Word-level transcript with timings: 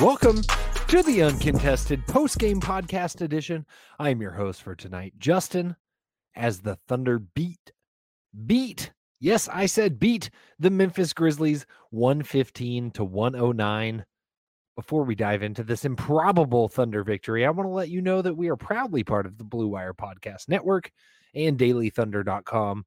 Welcome 0.00 0.40
to 0.88 1.02
the 1.02 1.22
uncontested 1.22 2.06
post-game 2.06 2.58
podcast 2.58 3.20
edition. 3.20 3.66
I 3.98 4.08
am 4.08 4.22
your 4.22 4.30
host 4.30 4.62
for 4.62 4.74
tonight, 4.74 5.12
Justin, 5.18 5.76
as 6.34 6.60
the 6.60 6.76
Thunder 6.88 7.18
beat, 7.18 7.72
beat, 8.46 8.92
yes, 9.20 9.46
I 9.52 9.66
said 9.66 9.98
beat 9.98 10.30
the 10.58 10.70
Memphis 10.70 11.12
Grizzlies 11.12 11.66
115 11.90 12.92
to 12.92 13.04
109. 13.04 14.06
Before 14.74 15.04
we 15.04 15.14
dive 15.14 15.42
into 15.42 15.62
this 15.62 15.84
improbable 15.84 16.68
Thunder 16.68 17.04
victory, 17.04 17.44
I 17.44 17.50
want 17.50 17.66
to 17.66 17.72
let 17.72 17.90
you 17.90 18.00
know 18.00 18.22
that 18.22 18.36
we 18.36 18.48
are 18.48 18.56
proudly 18.56 19.04
part 19.04 19.26
of 19.26 19.36
the 19.36 19.44
Blue 19.44 19.68
Wire 19.68 19.92
Podcast 19.92 20.48
Network 20.48 20.90
and 21.34 21.58
dailythunder.com. 21.58 22.86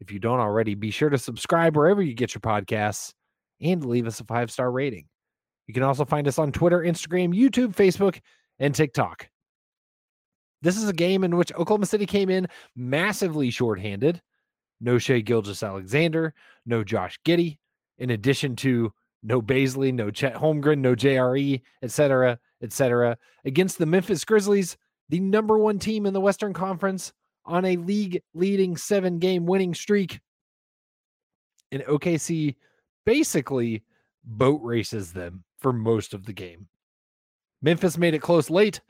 If 0.00 0.10
you 0.10 0.18
don't 0.18 0.40
already, 0.40 0.74
be 0.74 0.90
sure 0.90 1.10
to 1.10 1.18
subscribe 1.18 1.76
wherever 1.76 2.00
you 2.00 2.14
get 2.14 2.34
your 2.34 2.40
podcasts 2.40 3.12
and 3.60 3.84
leave 3.84 4.06
us 4.06 4.20
a 4.20 4.24
five 4.24 4.50
star 4.50 4.70
rating. 4.70 5.08
You 5.66 5.74
can 5.74 5.82
also 5.82 6.04
find 6.04 6.28
us 6.28 6.38
on 6.38 6.52
Twitter, 6.52 6.80
Instagram, 6.80 7.34
YouTube, 7.34 7.74
Facebook, 7.74 8.20
and 8.58 8.74
TikTok. 8.74 9.28
This 10.62 10.76
is 10.76 10.88
a 10.88 10.94
game 10.94 11.24
in 11.24 11.36
which 11.36 11.52
Oklahoma 11.52 11.86
City 11.86 12.06
came 12.06 12.30
in 12.30 12.46
massively 12.74 13.50
shorthanded. 13.50 14.20
No 14.80 14.98
Shai 14.98 15.20
Gilgeous-Alexander, 15.20 16.34
no 16.66 16.84
Josh 16.84 17.18
Giddey, 17.24 17.58
in 17.98 18.10
addition 18.10 18.56
to 18.56 18.92
no 19.22 19.40
Bazley, 19.40 19.92
no 19.92 20.10
Chet 20.10 20.34
Holmgren, 20.34 20.78
no 20.78 20.94
JRE, 20.94 21.60
etc., 21.82 22.38
etc. 22.62 23.16
Against 23.44 23.78
the 23.78 23.86
Memphis 23.86 24.24
Grizzlies, 24.24 24.76
the 25.08 25.20
number 25.20 25.58
one 25.58 25.78
team 25.78 26.06
in 26.06 26.12
the 26.12 26.20
Western 26.20 26.52
Conference 26.52 27.12
on 27.46 27.64
a 27.64 27.76
league 27.76 28.22
leading 28.34 28.76
seven 28.76 29.18
game 29.18 29.46
winning 29.46 29.74
streak. 29.74 30.20
And 31.72 31.82
OKC 31.82 32.56
basically 33.04 33.82
boat 34.24 34.60
races 34.62 35.12
them 35.12 35.43
for 35.64 35.72
most 35.72 36.12
of 36.12 36.26
the 36.26 36.32
game. 36.34 36.68
Memphis 37.62 37.96
made 37.96 38.12
it 38.12 38.20
close 38.20 38.50
late, 38.50 38.82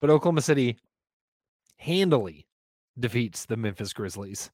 but 0.00 0.10
Oklahoma 0.10 0.42
City 0.42 0.76
handily 1.76 2.44
defeats 2.98 3.44
the 3.44 3.56
Memphis 3.56 3.92
Grizzlies. 3.92 4.50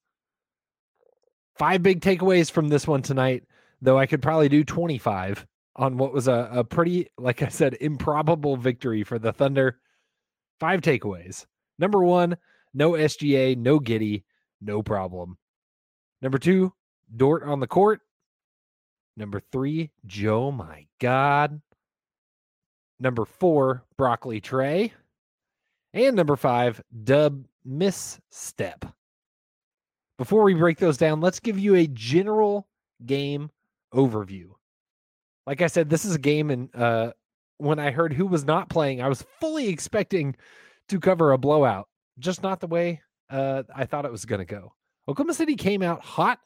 Five 1.56 1.82
big 1.82 2.02
takeaways 2.02 2.50
from 2.50 2.68
this 2.68 2.86
one 2.86 3.00
tonight, 3.00 3.44
though 3.80 3.98
I 3.98 4.04
could 4.04 4.20
probably 4.20 4.50
do 4.50 4.62
25 4.62 5.46
on 5.76 5.96
what 5.96 6.12
was 6.12 6.28
a, 6.28 6.50
a 6.52 6.64
pretty, 6.64 7.08
like 7.16 7.40
I 7.40 7.48
said, 7.48 7.78
improbable 7.80 8.58
victory 8.58 9.02
for 9.02 9.18
the 9.18 9.32
Thunder. 9.32 9.78
Five 10.60 10.82
takeaways. 10.82 11.46
Number 11.78 12.04
one, 12.04 12.36
no 12.74 12.90
SGA, 12.90 13.56
no 13.56 13.80
Giddey, 13.80 14.24
no 14.60 14.82
problem. 14.82 15.38
Number 16.20 16.36
two, 16.36 16.74
Dort 17.16 17.42
on 17.42 17.60
the 17.60 17.66
court. 17.66 18.02
Number 19.16 19.40
three, 19.52 19.90
Joe, 20.06 20.50
my 20.50 20.86
God. 21.00 21.60
Number 22.98 23.24
four, 23.24 23.84
Broccoli 23.96 24.40
Tre. 24.40 24.92
And 25.92 26.16
number 26.16 26.36
five, 26.36 26.82
Dub 27.04 27.44
Misstep. 27.64 28.84
Before 30.18 30.42
we 30.42 30.54
break 30.54 30.78
those 30.78 30.96
down, 30.96 31.20
let's 31.20 31.40
give 31.40 31.58
you 31.58 31.74
a 31.76 31.86
general 31.88 32.68
game 33.04 33.50
overview. 33.92 34.50
Like 35.46 35.60
I 35.62 35.66
said, 35.66 35.90
this 35.90 36.04
is 36.04 36.14
a 36.14 36.20
game, 36.20 36.50
and 36.50 36.74
uh, 36.74 37.12
when 37.58 37.78
I 37.78 37.90
heard 37.90 38.12
who 38.12 38.26
was 38.26 38.44
not 38.44 38.68
playing, 38.68 39.02
I 39.02 39.08
was 39.08 39.24
fully 39.40 39.68
expecting 39.68 40.36
to 40.88 41.00
cover 41.00 41.32
a 41.32 41.38
blowout, 41.38 41.88
just 42.18 42.42
not 42.42 42.60
the 42.60 42.66
way 42.66 43.02
uh, 43.30 43.64
I 43.74 43.84
thought 43.84 44.04
it 44.04 44.12
was 44.12 44.24
going 44.24 44.40
to 44.40 44.44
go. 44.44 44.72
Oklahoma 45.08 45.34
City 45.34 45.56
came 45.56 45.82
out 45.82 46.02
hot, 46.02 46.38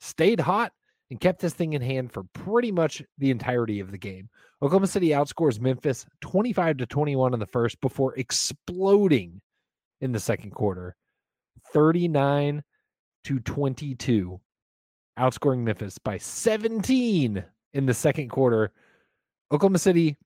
stayed 0.00 0.40
hot, 0.40 0.72
and 1.10 1.20
kept 1.20 1.40
this 1.40 1.54
thing 1.54 1.72
in 1.72 1.82
hand 1.82 2.12
for 2.12 2.24
pretty 2.34 2.70
much 2.70 3.02
the 3.18 3.30
entirety 3.30 3.80
of 3.80 3.90
the 3.90 3.98
game. 3.98 4.28
Oklahoma 4.62 4.86
City 4.86 5.10
outscores 5.10 5.60
Memphis 5.60 6.04
25 6.20 6.78
to 6.78 6.86
21 6.86 7.34
in 7.34 7.40
the 7.40 7.46
first 7.46 7.80
before 7.80 8.14
exploding 8.16 9.40
in 10.00 10.12
the 10.12 10.20
second 10.20 10.50
quarter. 10.50 10.94
39 11.72 12.62
to 13.24 13.40
22, 13.40 14.40
outscoring 15.18 15.58
Memphis 15.58 15.98
by 15.98 16.18
17 16.18 17.44
in 17.74 17.86
the 17.86 17.94
second 17.94 18.28
quarter. 18.28 18.72
Oklahoma 19.52 19.78
City 19.78 20.16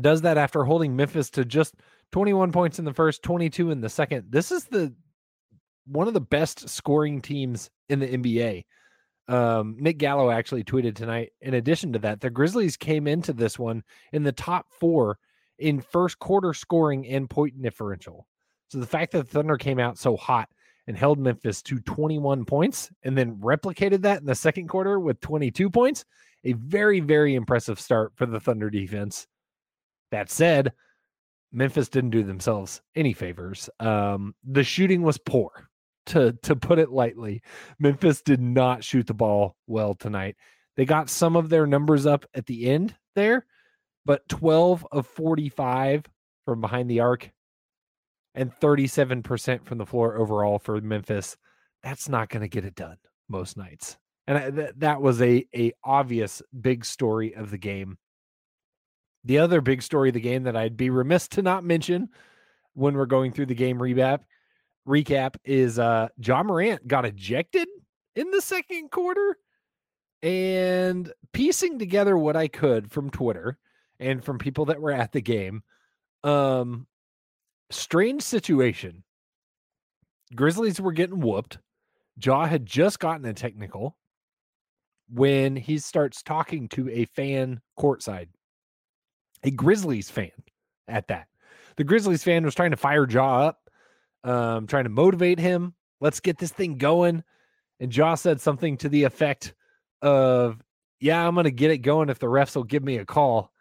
does 0.00 0.22
that 0.22 0.38
after 0.38 0.64
holding 0.64 0.94
Memphis 0.94 1.30
to 1.30 1.44
just 1.44 1.74
21 2.12 2.52
points 2.52 2.78
in 2.78 2.84
the 2.84 2.92
first, 2.92 3.22
22 3.22 3.70
in 3.70 3.80
the 3.80 3.88
second. 3.88 4.26
This 4.30 4.52
is 4.52 4.64
the 4.64 4.94
one 5.86 6.08
of 6.08 6.14
the 6.14 6.20
best 6.20 6.68
scoring 6.68 7.20
teams 7.20 7.70
in 7.88 8.00
the 8.00 8.08
NBA. 8.08 8.64
Um, 9.28 9.76
Nick 9.78 9.98
Gallo 9.98 10.30
actually 10.30 10.64
tweeted 10.64 10.94
tonight. 10.94 11.32
In 11.40 11.54
addition 11.54 11.92
to 11.92 11.98
that, 12.00 12.20
the 12.20 12.30
Grizzlies 12.30 12.76
came 12.76 13.06
into 13.06 13.32
this 13.32 13.58
one 13.58 13.82
in 14.12 14.22
the 14.22 14.32
top 14.32 14.66
four 14.70 15.18
in 15.58 15.80
first 15.80 16.18
quarter 16.18 16.52
scoring 16.54 17.06
and 17.06 17.28
point 17.28 17.60
differential. 17.60 18.26
So 18.68 18.78
the 18.78 18.86
fact 18.86 19.12
that 19.12 19.26
the 19.26 19.32
Thunder 19.32 19.56
came 19.56 19.78
out 19.78 19.98
so 19.98 20.16
hot 20.16 20.48
and 20.86 20.96
held 20.96 21.18
Memphis 21.18 21.62
to 21.62 21.80
21 21.80 22.44
points 22.44 22.90
and 23.02 23.16
then 23.16 23.36
replicated 23.36 24.02
that 24.02 24.20
in 24.20 24.26
the 24.26 24.34
second 24.34 24.68
quarter 24.68 25.00
with 25.00 25.20
22 25.20 25.70
points, 25.70 26.04
a 26.44 26.52
very, 26.52 27.00
very 27.00 27.34
impressive 27.34 27.80
start 27.80 28.12
for 28.14 28.26
the 28.26 28.40
Thunder 28.40 28.70
defense. 28.70 29.26
That 30.12 30.30
said, 30.30 30.72
Memphis 31.52 31.88
didn't 31.88 32.10
do 32.10 32.22
themselves 32.22 32.82
any 32.94 33.12
favors. 33.12 33.68
Um, 33.80 34.34
the 34.44 34.62
shooting 34.62 35.02
was 35.02 35.18
poor 35.18 35.65
to 36.06 36.32
to 36.42 36.56
put 36.56 36.78
it 36.78 36.90
lightly. 36.90 37.42
Memphis 37.78 38.22
did 38.22 38.40
not 38.40 38.84
shoot 38.84 39.06
the 39.06 39.14
ball 39.14 39.56
well 39.66 39.94
tonight. 39.94 40.36
They 40.76 40.84
got 40.84 41.10
some 41.10 41.36
of 41.36 41.48
their 41.48 41.66
numbers 41.66 42.06
up 42.06 42.26
at 42.34 42.46
the 42.46 42.68
end 42.68 42.94
there, 43.14 43.46
but 44.04 44.28
12 44.28 44.86
of 44.92 45.06
45 45.06 46.04
from 46.44 46.60
behind 46.60 46.90
the 46.90 47.00
arc 47.00 47.30
and 48.34 48.52
37% 48.52 49.64
from 49.64 49.78
the 49.78 49.86
floor 49.86 50.18
overall 50.18 50.58
for 50.58 50.80
Memphis. 50.80 51.36
That's 51.82 52.08
not 52.08 52.28
going 52.28 52.42
to 52.42 52.48
get 52.48 52.66
it 52.66 52.74
done 52.74 52.98
most 53.28 53.56
nights. 53.56 53.96
And 54.26 54.38
I, 54.38 54.50
th- 54.50 54.74
that 54.78 55.00
was 55.00 55.22
a 55.22 55.46
a 55.54 55.72
obvious 55.84 56.42
big 56.58 56.84
story 56.84 57.34
of 57.34 57.50
the 57.50 57.58
game. 57.58 57.96
The 59.24 59.38
other 59.38 59.60
big 59.60 59.82
story 59.82 60.10
of 60.10 60.14
the 60.14 60.20
game 60.20 60.44
that 60.44 60.56
I'd 60.56 60.76
be 60.76 60.90
remiss 60.90 61.28
to 61.28 61.42
not 61.42 61.64
mention 61.64 62.10
when 62.74 62.94
we're 62.94 63.06
going 63.06 63.32
through 63.32 63.46
the 63.46 63.54
game 63.54 63.78
recap 63.78 64.20
recap 64.86 65.36
is 65.44 65.78
uh 65.78 66.08
Ja 66.18 66.42
Morant 66.42 66.86
got 66.86 67.04
ejected 67.04 67.68
in 68.14 68.30
the 68.30 68.40
second 68.40 68.90
quarter 68.90 69.36
and 70.22 71.12
piecing 71.32 71.78
together 71.78 72.16
what 72.16 72.36
I 72.36 72.48
could 72.48 72.90
from 72.90 73.10
Twitter 73.10 73.58
and 74.00 74.24
from 74.24 74.38
people 74.38 74.66
that 74.66 74.80
were 74.80 74.92
at 74.92 75.12
the 75.12 75.20
game 75.20 75.62
um 76.24 76.86
strange 77.70 78.22
situation. 78.22 79.02
Grizzlies 80.34 80.80
were 80.80 80.92
getting 80.92 81.20
whooped. 81.20 81.58
Ja 82.22 82.46
had 82.46 82.64
just 82.64 82.98
gotten 82.98 83.26
a 83.26 83.34
technical 83.34 83.96
when 85.08 85.54
he 85.54 85.78
starts 85.78 86.22
talking 86.22 86.68
to 86.68 86.88
a 86.90 87.04
fan 87.06 87.60
courtside 87.78 88.28
a 89.42 89.50
Grizzlies 89.50 90.10
fan 90.10 90.30
at 90.88 91.08
that. 91.08 91.28
The 91.76 91.84
Grizzlies 91.84 92.24
fan 92.24 92.44
was 92.44 92.54
trying 92.54 92.70
to 92.70 92.76
fire 92.76 93.08
Ja 93.08 93.46
up 93.46 93.65
um, 94.26 94.66
trying 94.66 94.84
to 94.84 94.90
motivate 94.90 95.38
him. 95.38 95.72
Let's 96.00 96.20
get 96.20 96.36
this 96.36 96.52
thing 96.52 96.76
going. 96.76 97.22
And 97.80 97.94
Ja 97.94 98.14
said 98.16 98.40
something 98.40 98.76
to 98.78 98.88
the 98.88 99.04
effect 99.04 99.54
of, 100.02 100.62
Yeah, 101.00 101.26
I'm 101.26 101.34
going 101.34 101.44
to 101.44 101.50
get 101.50 101.70
it 101.70 101.78
going 101.78 102.10
if 102.10 102.18
the 102.18 102.26
refs 102.26 102.56
will 102.56 102.64
give 102.64 102.84
me 102.84 102.98
a 102.98 103.06
call. 103.06 103.52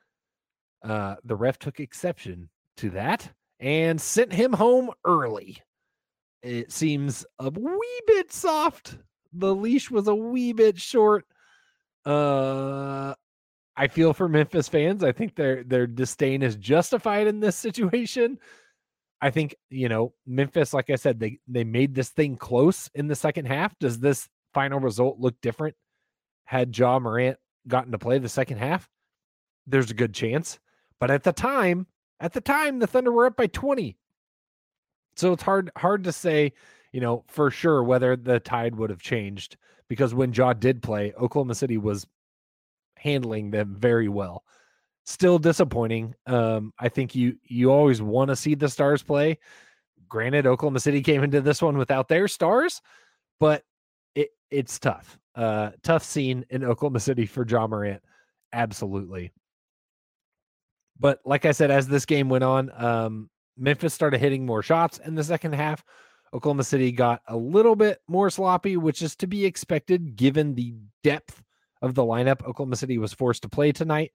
Uh, 0.84 1.16
the 1.24 1.36
ref 1.36 1.60
took 1.60 1.80
exception 1.80 2.50
to 2.78 2.90
that 2.92 3.32
and 3.60 4.00
sent 4.02 4.34
him 4.34 4.54
home 4.54 4.92
early. 5.06 5.58
It 6.42 6.72
seems 6.72 7.26
a 7.40 7.50
wee 7.50 8.02
bit 8.08 8.32
soft. 8.32 8.98
The 9.34 9.54
leash 9.54 9.90
was 9.90 10.08
a 10.08 10.16
wee 10.16 10.54
bit 10.54 10.80
short. 10.80 11.26
Uh, 12.06 13.16
I 13.76 13.88
feel 13.88 14.14
for 14.14 14.30
Memphis 14.30 14.70
fans. 14.70 15.04
I 15.04 15.12
think 15.12 15.36
their 15.36 15.64
their 15.64 15.88
disdain 15.88 16.44
is 16.44 16.56
justified 16.56 17.28
in 17.28 17.40
this 17.40 17.56
situation. 17.56 18.40
I 19.22 19.30
think, 19.30 19.56
you 19.70 19.90
know, 19.90 20.14
Memphis, 20.26 20.74
like 20.74 20.90
I 20.90 20.96
said, 20.96 21.20
they 21.20 21.40
they 21.48 21.64
made 21.64 21.96
this 21.96 22.10
thing 22.10 22.36
close 22.36 22.90
in 22.94 23.08
the 23.08 23.16
second 23.16 23.46
half. 23.46 23.78
Does 23.80 24.00
this 24.00 24.28
final 24.54 24.80
result 24.80 25.20
look 25.20 25.40
different 25.42 25.76
had 26.46 26.78
Ja 26.78 27.00
Morant 27.00 27.38
gotten 27.68 27.92
to 27.92 28.00
play 28.00 28.20
the 28.20 28.30
second 28.30 28.58
half? 28.58 28.90
There's 29.66 29.92
a 29.92 29.96
good 29.96 30.14
chance. 30.14 30.60
But 31.00 31.12
at 31.12 31.24
the 31.24 31.34
time, 31.34 31.88
at 32.20 32.34
the 32.34 32.42
time, 32.42 32.80
the 32.80 32.88
Thunder 32.88 33.12
were 33.12 33.26
up 33.26 33.36
by 33.36 33.48
20. 33.48 33.98
So 35.16 35.34
it's 35.34 35.44
hard 35.44 35.72
hard 35.78 36.04
to 36.04 36.12
say, 36.12 36.54
you 36.92 37.02
know, 37.02 37.24
for 37.28 37.50
sure 37.50 37.84
whether 37.84 38.16
the 38.16 38.40
tide 38.40 38.76
would 38.76 38.90
have 38.90 39.02
changed 39.02 39.58
because 39.88 40.14
when 40.14 40.34
Ja 40.34 40.54
did 40.54 40.84
play, 40.84 41.14
Oklahoma 41.14 41.56
City 41.56 41.78
was 41.78 42.06
handling 42.98 43.52
them 43.52 43.76
very 43.78 44.10
well 44.10 44.44
still 45.06 45.40
disappointing. 45.40 46.16
Um, 46.26 46.74
I 46.80 46.90
think 46.90 47.16
you 47.16 47.38
you 47.44 47.72
always 47.72 48.02
want 48.02 48.30
to 48.30 48.36
see 48.36 48.56
the 48.56 48.70
stars 48.70 49.04
play. 49.04 49.40
Granted, 50.10 50.46
Oklahoma 50.46 50.80
City 50.80 51.02
came 51.04 51.24
into 51.24 51.42
this 51.42 51.62
one 51.62 51.78
without 51.78 52.08
their 52.08 52.28
stars, 52.28 52.82
but 53.40 53.64
it 54.16 54.30
it's 54.52 54.80
tough. 54.80 55.18
Uh, 55.36 55.72
tough 55.84 56.04
scene 56.04 56.46
in 56.50 56.64
Oklahoma 56.64 57.00
City 57.02 57.26
for 57.26 57.46
Ja 57.48 57.68
Morant. 57.68 58.02
Absolutely. 58.54 59.32
But 61.00 61.20
like 61.26 61.46
I 61.46 61.52
said, 61.52 61.72
as 61.72 61.88
this 61.88 62.06
game 62.06 62.30
went 62.30 62.44
on, 62.44 62.72
um, 62.74 63.30
Memphis 63.58 63.94
started 63.94 64.20
hitting 64.20 64.46
more 64.46 64.64
shots 64.64 64.98
in 65.00 65.16
the 65.16 65.24
second 65.24 65.54
half. 65.54 65.84
Oklahoma 66.34 66.64
City 66.64 66.92
got 66.92 67.22
a 67.28 67.36
little 67.36 67.76
bit 67.76 68.00
more 68.08 68.30
sloppy, 68.30 68.78
which 68.78 69.02
is 69.02 69.16
to 69.18 69.28
be 69.28 69.46
expected 69.46 70.16
given 70.16 70.56
the 70.56 70.74
depth 71.04 71.42
of 71.82 71.96
the 71.96 72.02
lineup 72.02 72.46
Oklahoma 72.46 72.78
City 72.78 72.98
was 72.98 73.14
forced 73.14 73.42
to 73.44 73.50
play 73.50 73.72
tonight. 73.72 74.12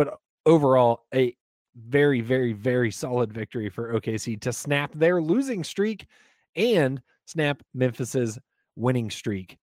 But 0.00 0.18
overall, 0.46 1.04
a 1.14 1.36
very, 1.76 2.22
very, 2.22 2.54
very 2.54 2.90
solid 2.90 3.34
victory 3.34 3.68
for 3.68 3.92
OKC 3.92 4.40
to 4.40 4.50
snap 4.50 4.90
their 4.94 5.20
losing 5.20 5.62
streak 5.62 6.06
and 6.56 7.02
snap 7.26 7.62
Memphis's 7.74 8.38
winning 8.76 9.10
streak. 9.10 9.58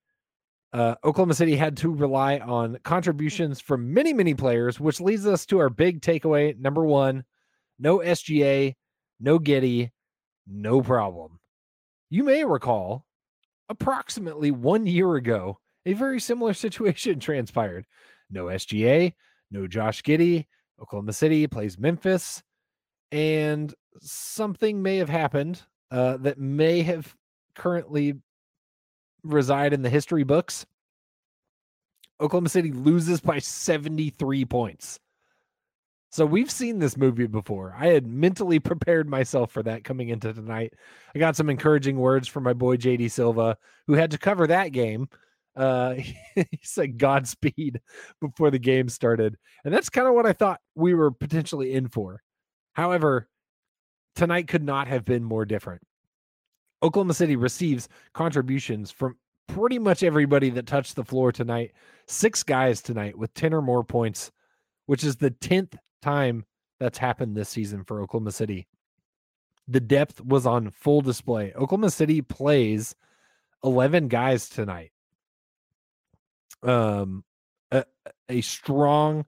Uh, 0.73 0.93
Oklahoma 1.03 1.33
City 1.33 1.55
had 1.55 1.75
to 1.77 1.91
rely 1.91 2.37
on 2.37 2.77
contributions 2.83 3.59
from 3.59 3.91
many, 3.91 4.13
many 4.13 4.35
players, 4.35 4.79
which 4.79 5.01
leads 5.01 5.25
us 5.25 5.43
to 5.47 5.57
our 5.57 5.71
big 5.71 6.01
takeaway. 6.01 6.55
Number 6.55 6.85
one, 6.85 7.23
no 7.79 7.97
SGA, 7.97 8.75
no 9.19 9.39
Giddey, 9.39 9.89
no 10.45 10.83
problem. 10.83 11.39
You 12.11 12.23
may 12.23 12.45
recall 12.45 13.05
approximately 13.69 14.51
one 14.51 14.85
year 14.85 15.15
ago, 15.15 15.57
a 15.87 15.93
very 15.93 16.19
similar 16.19 16.53
situation 16.53 17.19
transpired. 17.19 17.87
No 18.29 18.45
SGA, 18.45 19.13
no 19.51 19.67
Josh 19.67 20.01
Giddey. 20.03 20.45
Oklahoma 20.81 21.13
City 21.13 21.47
plays 21.47 21.79
Memphis, 21.79 22.43
and 23.11 23.73
something 23.99 24.81
may 24.83 24.97
have 24.97 25.09
happened 25.09 25.61
uh, 25.89 26.17
that 26.17 26.37
may 26.37 26.81
have 26.83 27.15
currently 27.55 28.13
reside 29.23 29.73
in 29.73 29.81
the 29.81 29.89
history 29.89 30.23
books. 30.23 30.65
Oklahoma 32.19 32.49
City 32.49 32.71
loses 32.71 33.21
by 33.21 33.39
73 33.39 34.45
points. 34.45 34.99
So 36.09 36.25
we've 36.25 36.49
seen 36.49 36.79
this 36.79 36.97
movie 36.97 37.27
before. 37.27 37.75
I 37.77 37.87
had 37.87 38.07
mentally 38.07 38.59
prepared 38.61 39.09
myself 39.09 39.51
for 39.51 39.63
that 39.63 39.83
coming 39.83 40.09
into 40.09 40.33
tonight. 40.33 40.73
I 41.13 41.19
got 41.19 41.35
some 41.35 41.49
encouraging 41.49 41.97
words 41.97 42.27
from 42.27 42.43
my 42.43 42.53
boy 42.53 42.77
JD 42.77 43.11
Silva, 43.11 43.57
who 43.87 43.93
had 43.93 44.11
to 44.11 44.17
cover 44.17 44.47
that 44.47 44.71
game 44.71 45.09
uh, 45.57 45.93
he 46.35 46.59
said 46.63 46.97
Godspeed 46.97 47.81
before 48.21 48.51
the 48.51 48.59
game 48.59 48.87
started. 48.87 49.35
And 49.65 49.73
that's 49.73 49.89
kind 49.89 50.07
of 50.07 50.13
what 50.13 50.25
I 50.25 50.33
thought 50.33 50.61
we 50.75 50.93
were 50.93 51.11
potentially 51.11 51.73
in 51.73 51.89
for. 51.89 52.21
However, 52.73 53.27
tonight 54.15 54.47
could 54.47 54.63
not 54.63 54.87
have 54.87 55.03
been 55.03 55.23
more 55.23 55.45
different. 55.45 55.81
Oklahoma 56.83 57.15
City 57.15 57.35
receives 57.35 57.89
contributions 58.13 58.91
from 58.91 59.17
pretty 59.47 59.79
much 59.79 60.03
everybody 60.03 60.51
that 60.51 60.67
touched 60.67 60.95
the 60.95 61.03
floor 61.03 61.31
tonight. 61.31 61.71
Six 62.07 62.43
guys 62.43 62.81
tonight 62.81 63.17
with 63.17 63.33
10 63.33 63.53
or 63.53 63.61
more 63.61 63.83
points, 63.83 64.31
which 64.85 65.03
is 65.03 65.15
the 65.15 65.31
10th 65.31 65.75
time 66.03 66.45
that's 66.79 66.99
happened 66.99 67.35
this 67.35 67.49
season 67.49 67.83
for 67.83 68.01
Oklahoma 68.01 68.31
City. 68.31 68.67
The 69.67 69.79
depth 69.79 70.21
was 70.21 70.45
on 70.45 70.69
full 70.69 71.01
display. 71.01 71.51
Oklahoma 71.55 71.89
City 71.89 72.21
plays 72.21 72.95
11 73.63 74.07
guys 74.07 74.47
tonight 74.47 74.91
um 76.63 77.23
a, 77.71 77.85
a 78.29 78.41
strong 78.41 79.25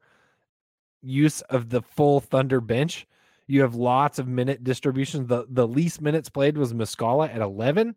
use 1.01 1.41
of 1.41 1.69
the 1.69 1.81
full 1.81 2.19
Thunder 2.19 2.61
bench. 2.61 3.07
You 3.47 3.61
have 3.61 3.75
lots 3.75 4.19
of 4.19 4.27
minute 4.27 4.63
distributions. 4.63 5.27
The 5.27 5.45
the 5.49 5.67
least 5.67 6.01
minutes 6.01 6.29
played 6.29 6.57
was 6.57 6.73
Muscala 6.73 7.33
at 7.33 7.41
11. 7.41 7.95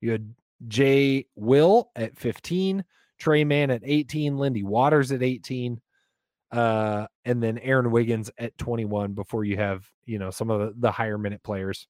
You 0.00 0.12
had 0.12 0.34
Jay 0.68 1.26
Will 1.34 1.90
at 1.96 2.16
15, 2.16 2.84
Tre 3.18 3.44
Mann 3.44 3.70
at 3.70 3.82
18, 3.84 4.36
Lindy 4.36 4.62
Waters 4.62 5.10
at 5.10 5.22
18, 5.22 5.80
uh, 6.52 7.06
and 7.24 7.42
then 7.42 7.58
Aaron 7.58 7.90
Wiggins 7.90 8.30
at 8.38 8.56
21 8.58 9.12
before 9.12 9.44
you 9.44 9.56
have, 9.56 9.84
you 10.04 10.18
know, 10.18 10.30
some 10.30 10.50
of 10.50 10.60
the, 10.60 10.74
the 10.78 10.90
higher 10.90 11.18
minute 11.18 11.42
players. 11.42 11.86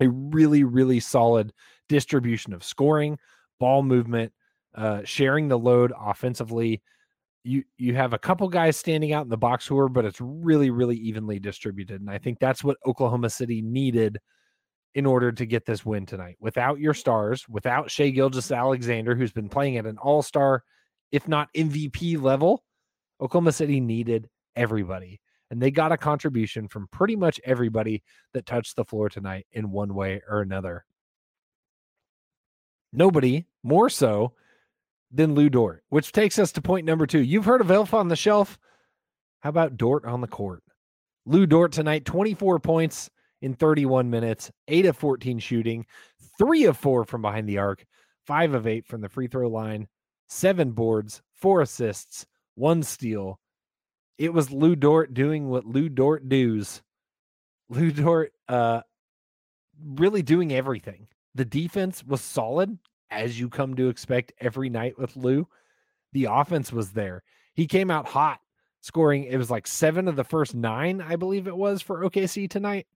A 0.00 0.08
really, 0.08 0.64
really 0.64 1.00
solid 1.00 1.52
distribution 1.88 2.52
of 2.52 2.64
scoring, 2.64 3.18
ball 3.58 3.82
movement, 3.82 4.32
uh, 4.74 5.02
sharing 5.04 5.48
the 5.48 5.58
load 5.58 5.92
offensively. 5.98 6.82
You 7.44 7.64
you 7.76 7.94
have 7.94 8.12
a 8.12 8.18
couple 8.18 8.48
guys 8.48 8.76
standing 8.76 9.12
out 9.12 9.24
in 9.24 9.28
the 9.28 9.36
box 9.36 9.64
score, 9.64 9.88
but 9.88 10.04
it's 10.04 10.20
really 10.20 10.70
really 10.70 10.96
evenly 10.96 11.38
distributed, 11.38 12.00
and 12.00 12.10
I 12.10 12.18
think 12.18 12.38
that's 12.38 12.62
what 12.62 12.76
Oklahoma 12.86 13.30
City 13.30 13.62
needed 13.62 14.18
in 14.94 15.06
order 15.06 15.32
to 15.32 15.46
get 15.46 15.64
this 15.64 15.84
win 15.84 16.06
tonight. 16.06 16.36
Without 16.38 16.78
your 16.78 16.94
stars, 16.94 17.48
without 17.48 17.90
Shai 17.90 18.10
Gilgeous-Alexander, 18.10 19.14
who's 19.14 19.32
been 19.32 19.48
playing 19.48 19.78
at 19.78 19.86
an 19.86 19.96
All 19.98 20.22
Star, 20.22 20.62
if 21.10 21.26
not 21.26 21.52
MVP 21.54 22.20
level, 22.20 22.62
Oklahoma 23.20 23.52
City 23.52 23.80
needed 23.80 24.28
everybody, 24.54 25.20
and 25.50 25.60
they 25.60 25.70
got 25.70 25.92
a 25.92 25.96
contribution 25.96 26.68
from 26.68 26.88
pretty 26.88 27.16
much 27.16 27.40
everybody 27.44 28.02
that 28.34 28.46
touched 28.46 28.76
the 28.76 28.84
floor 28.84 29.08
tonight 29.08 29.46
in 29.52 29.70
one 29.70 29.94
way 29.94 30.22
or 30.28 30.42
another. 30.42 30.84
Nobody 32.92 33.46
more 33.62 33.88
so 33.88 34.34
than 35.12 35.34
Lu 35.34 35.50
Dort, 35.50 35.84
which 35.90 36.12
takes 36.12 36.38
us 36.38 36.52
to 36.52 36.62
point 36.62 36.86
number 36.86 37.06
two. 37.06 37.22
You've 37.22 37.44
heard 37.44 37.60
of 37.60 37.70
Elf 37.70 37.92
on 37.94 38.08
the 38.08 38.16
Shelf. 38.16 38.58
How 39.40 39.50
about 39.50 39.76
Dort 39.76 40.04
on 40.04 40.20
the 40.20 40.26
court? 40.26 40.62
Lu 41.26 41.46
Dort 41.46 41.72
tonight, 41.72 42.04
24 42.04 42.58
points 42.60 43.10
in 43.42 43.54
31 43.54 44.08
minutes, 44.08 44.50
8 44.68 44.86
of 44.86 44.96
14 44.96 45.38
shooting, 45.38 45.84
3 46.38 46.64
of 46.64 46.76
4 46.76 47.04
from 47.04 47.22
behind 47.22 47.48
the 47.48 47.58
arc, 47.58 47.84
5 48.26 48.54
of 48.54 48.66
8 48.66 48.86
from 48.86 49.00
the 49.00 49.08
free 49.08 49.28
throw 49.28 49.48
line, 49.48 49.88
7 50.28 50.72
boards, 50.72 51.22
4 51.34 51.60
assists, 51.60 52.26
1 52.54 52.82
steal. 52.82 53.38
It 54.18 54.32
was 54.32 54.50
Lu 54.50 54.76
Dort 54.76 55.14
doing 55.14 55.48
what 55.48 55.66
Lu 55.66 55.88
Dort 55.88 56.28
does. 56.28 56.82
Lu 57.68 57.90
Dort 57.90 58.32
uh 58.48 58.82
really 59.84 60.22
doing 60.22 60.52
everything. 60.52 61.08
The 61.34 61.44
defense 61.44 62.04
was 62.04 62.20
solid, 62.20 62.78
as 63.12 63.38
you 63.38 63.48
come 63.48 63.74
to 63.76 63.88
expect 63.88 64.32
every 64.40 64.68
night 64.70 64.98
with 64.98 65.16
Lu, 65.16 65.46
The 66.12 66.26
offense 66.26 66.72
was 66.72 66.92
there. 66.92 67.22
He 67.54 67.66
came 67.66 67.90
out 67.90 68.06
hot, 68.06 68.40
scoring. 68.80 69.24
It 69.24 69.36
was 69.36 69.50
like 69.50 69.66
seven 69.66 70.08
of 70.08 70.16
the 70.16 70.24
first 70.24 70.54
nine, 70.54 71.00
I 71.00 71.16
believe 71.16 71.46
it 71.46 71.56
was 71.56 71.82
for 71.82 72.04
OKC 72.04 72.48
tonight. 72.50 72.86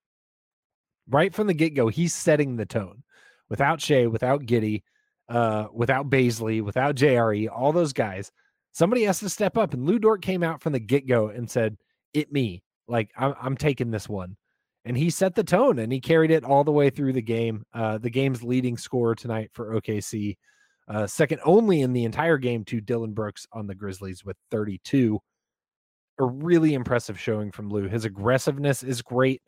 right 1.09 1.35
from 1.35 1.47
the 1.47 1.55
get 1.55 1.75
go, 1.75 1.89
he's 1.89 2.15
setting 2.15 2.57
the 2.57 2.67
tone. 2.67 3.03
Without 3.49 3.81
Shai, 3.81 4.07
without 4.07 4.43
Giddey, 4.43 4.83
uh, 5.29 5.69
without 5.73 6.11
Bazley, 6.11 6.63
without 6.63 6.97
JRE, 6.97 7.49
all 7.49 7.73
those 7.73 7.93
guys, 7.93 8.33
somebody 8.73 9.05
has 9.05 9.21
to 9.21 9.29
step 9.29 9.57
up. 9.57 9.73
And 9.75 9.87
Lu 9.87 9.99
Dort 9.99 10.23
came 10.23 10.43
out 10.43 10.61
from 10.61 10.73
the 10.73 10.81
get 10.81 11.07
go 11.07 11.29
and 11.29 11.49
said, 11.51 11.77
"It 12.13 12.33
me, 12.33 12.63
like 12.89 13.11
I'm, 13.17 13.35
I'm 13.41 13.57
taking 13.57 13.91
this 13.91 14.09
one." 14.09 14.37
And 14.87 14.97
he 14.97 15.11
set 15.11 15.35
the 15.35 15.43
tone 15.43 15.81
and 15.81 15.93
he 15.93 16.01
carried 16.01 16.31
it 16.31 16.45
all 16.45 16.63
the 16.63 16.71
way 16.71 16.91
through 16.91 17.13
the 17.13 17.21
game. 17.21 17.65
Uh, 17.75 17.99
the 17.99 18.09
game's 18.09 18.45
leading 18.45 18.79
scorer 18.79 19.17
tonight 19.17 19.51
for 19.53 19.75
OKC, 19.75 20.37
uh, 20.87 21.09
second 21.09 21.41
only 21.45 21.83
in 21.83 21.93
the 21.93 22.05
entire 22.05 22.39
game 22.39 22.65
to 22.67 22.81
Dillon 22.81 23.13
Brooks 23.13 23.49
on 23.53 23.67
the 23.67 23.75
Grizzlies 23.75 24.25
with 24.25 24.37
32. 24.53 25.19
A 26.21 26.25
really 26.25 26.75
impressive 26.75 27.19
showing 27.19 27.51
from 27.51 27.69
Lu. 27.69 27.89
His 27.89 28.05
aggressiveness 28.05 28.85
is 28.85 29.03
great. 29.03 29.43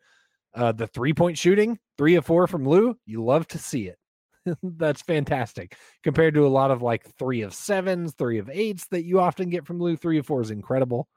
Uh, 0.53 0.73
the 0.73 0.87
three 0.87 1.13
point 1.13 1.37
shooting, 1.37 1.79
three 1.97 2.15
of 2.15 2.25
four 2.25 2.45
from 2.45 2.67
Lu, 2.67 2.97
you 3.05 3.23
love 3.23 3.47
to 3.47 3.57
see 3.57 3.87
it. 3.87 3.97
That's 4.63 5.01
fantastic 5.01 5.77
compared 6.03 6.33
to 6.33 6.45
a 6.45 6.49
lot 6.49 6.69
of 6.69 6.81
like 6.81 7.05
three 7.17 7.43
of 7.43 7.53
sevens, 7.53 8.13
three 8.13 8.39
of 8.39 8.49
eights 8.49 8.87
that 8.87 9.05
you 9.05 9.21
often 9.21 9.49
get 9.49 9.65
from 9.65 9.79
Lu. 9.79 9.95
Three 9.95 10.17
of 10.17 10.25
four 10.25 10.41
is 10.41 10.51
incredible. 10.51 11.07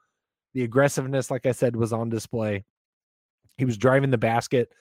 The 0.53 0.63
aggressiveness, 0.63 1.29
like 1.29 1.45
I 1.45 1.51
said, 1.51 1.75
was 1.75 1.91
on 1.91 2.09
display. 2.09 2.63
He 3.57 3.65
was 3.65 3.77
driving 3.77 4.11
the 4.11 4.17
basket. 4.17 4.71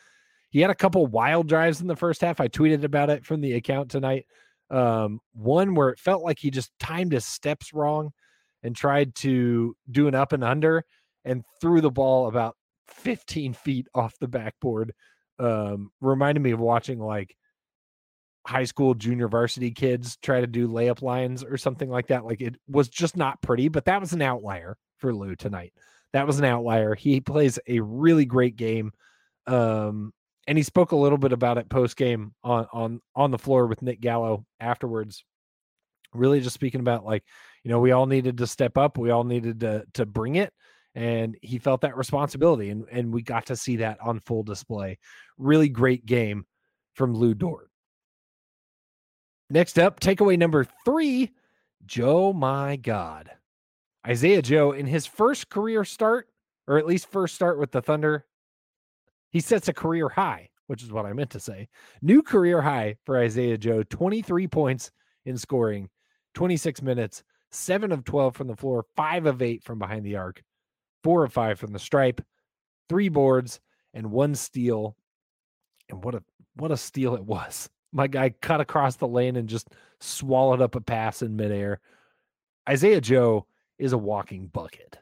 He 0.50 0.60
had 0.60 0.70
a 0.70 0.74
couple 0.74 1.06
wild 1.06 1.48
drives 1.48 1.80
in 1.80 1.86
the 1.86 1.96
first 1.96 2.20
half. 2.20 2.40
I 2.40 2.48
tweeted 2.48 2.84
about 2.84 3.10
it 3.10 3.24
from 3.24 3.40
the 3.40 3.54
account 3.54 3.90
tonight. 3.90 4.26
Um, 4.70 5.20
one 5.32 5.74
where 5.74 5.90
it 5.90 5.98
felt 5.98 6.22
like 6.22 6.38
he 6.38 6.50
just 6.50 6.70
timed 6.78 7.12
his 7.12 7.26
steps 7.26 7.72
wrong 7.72 8.10
and 8.62 8.74
tried 8.74 9.14
to 9.16 9.76
do 9.90 10.08
an 10.08 10.14
up 10.14 10.32
and 10.32 10.44
under 10.44 10.84
and 11.24 11.44
threw 11.60 11.80
the 11.80 11.90
ball 11.90 12.28
about 12.28 12.56
15 12.88 13.54
feet 13.54 13.86
off 13.94 14.18
the 14.18 14.28
backboard. 14.28 14.92
Um, 15.38 15.90
reminded 16.00 16.40
me 16.40 16.52
of 16.52 16.60
watching 16.60 16.98
like 16.98 17.36
high 18.46 18.64
school 18.64 18.94
junior 18.94 19.28
varsity 19.28 19.70
kids 19.70 20.16
try 20.16 20.40
to 20.40 20.46
do 20.46 20.68
layup 20.68 21.02
lines 21.02 21.44
or 21.44 21.56
something 21.56 21.88
like 21.88 22.08
that. 22.08 22.24
Like 22.24 22.40
it 22.40 22.56
was 22.68 22.88
just 22.88 23.16
not 23.16 23.40
pretty, 23.42 23.68
but 23.68 23.84
that 23.86 24.00
was 24.00 24.12
an 24.12 24.22
outlier 24.22 24.76
for 24.98 25.14
Lu 25.14 25.36
tonight. 25.36 25.72
That 26.12 26.26
was 26.26 26.38
an 26.38 26.44
outlier. 26.44 26.94
He 26.94 27.20
plays 27.20 27.58
a 27.66 27.80
really 27.80 28.24
great 28.24 28.56
game. 28.56 28.92
Um, 29.46 30.12
and 30.46 30.58
he 30.58 30.64
spoke 30.64 30.92
a 30.92 30.96
little 30.96 31.18
bit 31.18 31.32
about 31.32 31.58
it 31.58 31.68
post 31.68 31.96
game 31.96 32.34
on 32.42 32.66
on 32.72 33.00
on 33.14 33.30
the 33.30 33.38
floor 33.38 33.66
with 33.66 33.82
Nick 33.82 34.00
Gallo 34.00 34.44
afterwards. 34.60 35.24
Really 36.12 36.40
just 36.40 36.54
speaking 36.54 36.80
about 36.80 37.04
like, 37.04 37.24
you 37.62 37.70
know, 37.70 37.80
we 37.80 37.92
all 37.92 38.06
needed 38.06 38.38
to 38.38 38.46
step 38.46 38.76
up, 38.76 38.98
we 38.98 39.10
all 39.10 39.24
needed 39.24 39.60
to 39.60 39.84
to 39.94 40.06
bring 40.06 40.36
it 40.36 40.52
and 40.94 41.36
he 41.40 41.58
felt 41.58 41.80
that 41.80 41.96
responsibility 41.96 42.70
and 42.70 42.86
and 42.90 43.12
we 43.12 43.22
got 43.22 43.46
to 43.46 43.56
see 43.56 43.76
that 43.76 43.98
on 44.00 44.20
full 44.20 44.42
display. 44.42 44.98
Really 45.38 45.68
great 45.68 46.04
game 46.04 46.44
from 46.94 47.14
Lu 47.14 47.34
Dort. 47.34 47.70
Next 49.48 49.78
up, 49.78 50.00
takeaway 50.00 50.38
number 50.38 50.66
three 50.84 51.30
Joe, 51.84 52.32
my 52.32 52.76
God. 52.76 53.30
Isaiah 54.06 54.42
Joe, 54.42 54.72
in 54.72 54.86
his 54.86 55.06
first 55.06 55.48
career 55.48 55.84
start, 55.84 56.28
or 56.66 56.78
at 56.78 56.86
least 56.86 57.10
first 57.10 57.34
start 57.34 57.58
with 57.58 57.70
the 57.70 57.82
Thunder, 57.82 58.26
he 59.30 59.40
sets 59.40 59.68
a 59.68 59.72
career 59.72 60.08
high, 60.08 60.50
which 60.66 60.82
is 60.82 60.92
what 60.92 61.06
I 61.06 61.12
meant 61.12 61.30
to 61.30 61.40
say. 61.40 61.68
New 62.00 62.22
career 62.22 62.62
high 62.62 62.96
for 63.04 63.18
Isaiah 63.18 63.58
Joe 63.58 63.82
23 63.84 64.48
points 64.48 64.90
in 65.24 65.38
scoring, 65.38 65.88
26 66.34 66.82
minutes, 66.82 67.22
seven 67.50 67.92
of 67.92 68.04
12 68.04 68.34
from 68.34 68.48
the 68.48 68.56
floor, 68.56 68.84
five 68.96 69.26
of 69.26 69.40
eight 69.40 69.62
from 69.62 69.78
behind 69.78 70.04
the 70.04 70.16
arc, 70.16 70.42
four 71.04 71.24
of 71.24 71.32
five 71.32 71.58
from 71.58 71.72
the 71.72 71.78
stripe, 71.78 72.20
three 72.88 73.08
boards, 73.08 73.60
and 73.94 74.10
one 74.10 74.34
steal. 74.34 74.96
And 75.88 76.02
what 76.02 76.14
a 76.14 76.22
what 76.56 76.72
a 76.72 76.76
steal 76.76 77.14
it 77.14 77.24
was 77.24 77.68
my 77.92 78.06
guy 78.06 78.30
cut 78.30 78.60
across 78.60 78.96
the 78.96 79.06
lane 79.06 79.36
and 79.36 79.48
just 79.48 79.68
swallowed 80.00 80.60
up 80.60 80.74
a 80.74 80.80
pass 80.80 81.22
in 81.22 81.36
midair. 81.36 81.80
Isaiah 82.68 83.00
Joe 83.00 83.46
is 83.78 83.92
a 83.92 83.98
walking 83.98 84.46
bucket. 84.46 84.98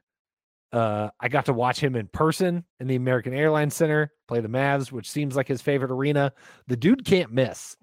Uh, 0.73 1.11
I 1.19 1.29
got 1.29 1.47
to 1.47 1.53
watch 1.53 1.81
him 1.81 1.97
in 1.97 2.07
person 2.09 2.65
in 2.79 2.87
the 2.87 2.95
American 2.95 3.35
Airlines 3.35 3.75
Center 3.75 4.13
play 4.29 4.41
the 4.41 4.49
Mavs, 4.49 4.93
which 4.93 5.11
seems 5.11 5.35
like 5.35 5.49
his 5.49 5.61
favorite 5.61 5.91
arena. 5.91 6.33
The 6.69 6.77
dude 6.77 7.05
can't 7.05 7.33
miss. 7.33 7.77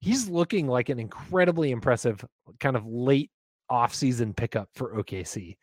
He's 0.00 0.28
looking 0.28 0.66
like 0.66 0.88
an 0.88 0.98
incredibly 0.98 1.70
impressive 1.70 2.24
kind 2.58 2.76
of 2.76 2.86
late 2.86 3.30
offseason 3.70 4.34
pickup 4.34 4.68
for 4.74 4.94
OKC. 4.94 5.56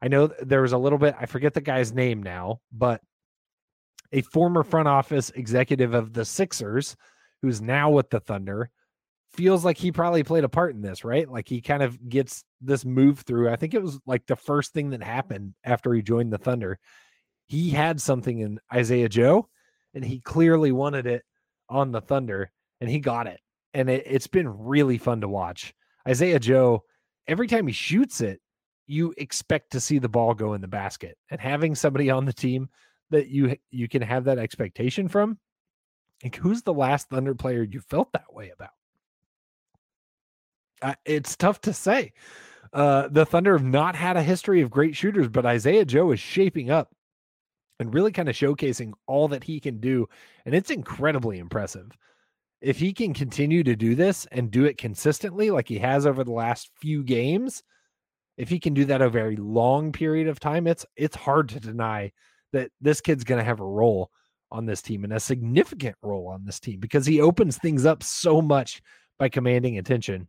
I 0.00 0.08
know 0.08 0.28
there 0.40 0.62
was 0.62 0.72
a 0.72 0.78
little 0.78 0.98
bit, 0.98 1.14
I 1.18 1.26
forget 1.26 1.54
the 1.54 1.60
guy's 1.60 1.92
name 1.92 2.22
now, 2.22 2.60
but 2.72 3.00
a 4.12 4.22
former 4.22 4.62
front 4.62 4.88
office 4.88 5.30
executive 5.30 5.92
of 5.92 6.12
the 6.12 6.24
Sixers 6.24 6.96
who's 7.42 7.60
now 7.60 7.90
with 7.90 8.10
the 8.10 8.20
Thunder, 8.20 8.70
feels 9.32 9.64
like 9.64 9.76
he 9.76 9.92
probably 9.92 10.22
played 10.22 10.44
a 10.44 10.48
part 10.48 10.74
in 10.74 10.82
this, 10.82 11.04
right? 11.04 11.30
Like 11.30 11.48
he 11.48 11.60
kind 11.60 11.82
of 11.82 12.08
gets 12.08 12.44
this 12.60 12.84
move 12.84 13.20
through. 13.20 13.50
I 13.50 13.56
think 13.56 13.74
it 13.74 13.82
was 13.82 13.98
like 14.06 14.26
the 14.26 14.36
first 14.36 14.72
thing 14.72 14.90
that 14.90 15.02
happened 15.02 15.54
after 15.64 15.92
he 15.92 16.02
joined 16.02 16.32
the 16.32 16.38
Thunder. 16.38 16.78
He 17.46 17.70
had 17.70 18.00
something 18.00 18.38
in 18.40 18.58
Isaiah 18.72 19.08
Joe, 19.08 19.48
and 19.94 20.04
he 20.04 20.20
clearly 20.20 20.72
wanted 20.72 21.06
it 21.06 21.22
on 21.68 21.92
the 21.92 22.00
Thunder, 22.00 22.50
and 22.80 22.90
he 22.90 23.00
got 23.00 23.26
it. 23.26 23.40
And 23.74 23.88
it, 23.88 24.04
it's 24.06 24.26
been 24.26 24.48
really 24.48 24.98
fun 24.98 25.20
to 25.20 25.28
watch. 25.28 25.74
Isaiah 26.06 26.40
Joe, 26.40 26.84
every 27.26 27.46
time 27.46 27.66
he 27.66 27.72
shoots 27.72 28.20
it, 28.20 28.40
you 28.86 29.14
expect 29.18 29.72
to 29.72 29.80
see 29.80 29.98
the 29.98 30.08
ball 30.08 30.34
go 30.34 30.54
in 30.54 30.62
the 30.62 30.68
basket. 30.68 31.18
And 31.30 31.40
having 31.40 31.74
somebody 31.74 32.10
on 32.10 32.24
the 32.24 32.32
team 32.32 32.68
that 33.10 33.28
you 33.28 33.56
you 33.70 33.88
can 33.88 34.02
have 34.02 34.24
that 34.24 34.38
expectation 34.38 35.08
from 35.08 35.38
like, 36.22 36.36
who's 36.36 36.62
the 36.62 36.74
last 36.74 37.08
Thunder 37.08 37.34
player 37.34 37.62
you 37.62 37.80
felt 37.80 38.12
that 38.12 38.32
way 38.32 38.50
about? 38.50 38.70
It's 41.04 41.36
tough 41.36 41.60
to 41.62 41.72
say. 41.72 42.12
Uh, 42.72 43.08
the 43.08 43.24
Thunder 43.24 43.56
have 43.56 43.66
not 43.66 43.94
had 43.94 44.16
a 44.16 44.22
history 44.22 44.60
of 44.60 44.70
great 44.70 44.94
shooters, 44.94 45.28
but 45.28 45.46
Isaiah 45.46 45.84
Joe 45.84 46.12
is 46.12 46.20
shaping 46.20 46.70
up 46.70 46.92
and 47.80 47.94
really 47.94 48.12
kind 48.12 48.28
of 48.28 48.34
showcasing 48.34 48.92
all 49.06 49.28
that 49.28 49.44
he 49.44 49.60
can 49.60 49.80
do. 49.80 50.08
And 50.44 50.54
it's 50.54 50.70
incredibly 50.70 51.38
impressive. 51.38 51.90
If 52.60 52.78
he 52.78 52.92
can 52.92 53.14
continue 53.14 53.62
to 53.62 53.76
do 53.76 53.94
this 53.94 54.26
and 54.32 54.50
do 54.50 54.64
it 54.64 54.78
consistently, 54.78 55.50
like 55.50 55.68
he 55.68 55.78
has 55.78 56.06
over 56.06 56.24
the 56.24 56.32
last 56.32 56.70
few 56.80 57.04
games, 57.04 57.62
if 58.36 58.48
he 58.48 58.58
can 58.58 58.74
do 58.74 58.84
that 58.86 59.02
a 59.02 59.08
very 59.08 59.36
long 59.36 59.92
period 59.92 60.28
of 60.28 60.40
time, 60.40 60.66
it's 60.66 60.84
it's 60.96 61.16
hard 61.16 61.48
to 61.50 61.60
deny 61.60 62.12
that 62.52 62.70
this 62.80 63.00
kid's 63.00 63.24
going 63.24 63.38
to 63.38 63.44
have 63.44 63.60
a 63.60 63.66
role 63.66 64.10
on 64.50 64.66
this 64.66 64.82
team 64.82 65.04
and 65.04 65.12
a 65.12 65.20
significant 65.20 65.96
role 66.02 66.28
on 66.28 66.44
this 66.44 66.58
team 66.58 66.80
because 66.80 67.06
he 67.06 67.20
opens 67.20 67.58
things 67.58 67.84
up 67.84 68.02
so 68.02 68.40
much 68.40 68.80
by 69.18 69.28
commanding 69.28 69.78
attention. 69.78 70.26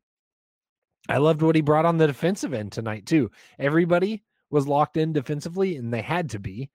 I 1.07 1.17
loved 1.17 1.41
what 1.41 1.55
he 1.55 1.61
brought 1.61 1.85
on 1.85 1.97
the 1.97 2.07
defensive 2.07 2.53
end 2.53 2.71
tonight 2.71 3.05
too. 3.05 3.31
Everybody 3.57 4.23
was 4.49 4.67
locked 4.67 4.97
in 4.97 5.13
defensively 5.13 5.75
and 5.75 5.93
they 5.93 6.01
had 6.01 6.29
to 6.31 6.39
be. 6.39 6.69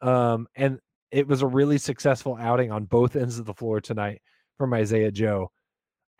Um, 0.00 0.46
and 0.54 0.78
it 1.10 1.26
was 1.26 1.42
a 1.42 1.46
really 1.46 1.78
successful 1.78 2.36
outing 2.40 2.70
on 2.70 2.84
both 2.84 3.16
ends 3.16 3.38
of 3.38 3.46
the 3.46 3.54
floor 3.54 3.80
tonight 3.80 4.20
from 4.58 4.74
Isaiah 4.74 5.10
Joe. 5.12 5.50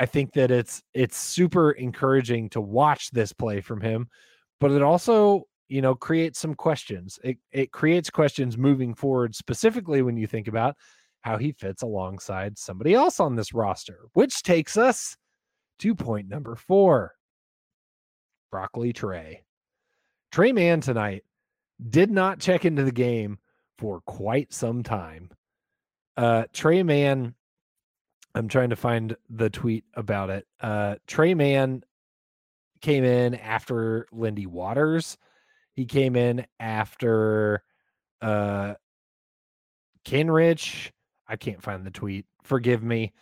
I 0.00 0.06
think 0.06 0.32
that 0.32 0.50
it's 0.50 0.82
it's 0.92 1.16
super 1.16 1.70
encouraging 1.72 2.50
to 2.50 2.60
watch 2.60 3.10
this 3.10 3.32
play 3.32 3.60
from 3.60 3.80
him, 3.80 4.08
but 4.60 4.72
it 4.72 4.82
also 4.82 5.44
you 5.68 5.80
know 5.80 5.94
creates 5.94 6.38
some 6.38 6.54
questions 6.54 7.18
it, 7.24 7.38
it 7.52 7.72
creates 7.72 8.10
questions 8.10 8.58
moving 8.58 8.94
forward 8.94 9.34
specifically 9.34 10.02
when 10.02 10.16
you 10.16 10.26
think 10.26 10.48
about 10.48 10.76
how 11.22 11.38
he 11.38 11.52
fits 11.52 11.82
alongside 11.82 12.58
somebody 12.58 12.94
else 12.94 13.18
on 13.18 13.34
this 13.34 13.54
roster 13.54 14.00
which 14.12 14.42
takes 14.42 14.76
us 14.76 15.16
to 15.78 15.94
point 15.94 16.28
number 16.28 16.54
four 16.54 17.12
broccoli 18.54 18.92
Tre 18.92 19.42
Tre 20.30 20.52
Mann 20.52 20.80
tonight 20.80 21.24
did 21.90 22.08
not 22.08 22.38
check 22.38 22.64
into 22.64 22.84
the 22.84 22.92
game 22.92 23.38
for 23.78 24.00
quite 24.02 24.52
some 24.52 24.84
time 24.84 25.28
uh 26.16 26.44
Tre 26.52 26.84
Mann 26.84 27.34
i'm 28.36 28.46
trying 28.46 28.70
to 28.70 28.76
find 28.76 29.16
the 29.28 29.50
tweet 29.50 29.82
about 29.94 30.30
it 30.30 30.46
uh 30.60 30.94
Tre 31.08 31.34
Mann 31.34 31.82
came 32.80 33.02
in 33.02 33.34
after 33.34 34.06
lindy 34.12 34.46
waters 34.46 35.18
he 35.72 35.84
came 35.84 36.14
in 36.14 36.46
after 36.60 37.64
uh 38.22 38.74
Kenrich. 40.04 40.92
I 41.26 41.34
can't 41.34 41.60
find 41.60 41.84
the 41.84 41.90
tweet. 41.90 42.26
Forgive 42.44 42.84
me. 42.84 43.14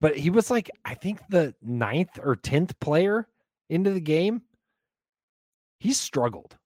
But 0.00 0.16
he 0.16 0.30
was 0.30 0.50
like, 0.50 0.70
I 0.84 0.94
think 0.94 1.20
the 1.28 1.54
ninth 1.62 2.18
or 2.20 2.34
tenth 2.34 2.80
player 2.80 3.28
into 3.68 3.90
the 3.92 4.00
game. 4.00 4.40
He 5.80 5.94
struggled. 5.94 6.56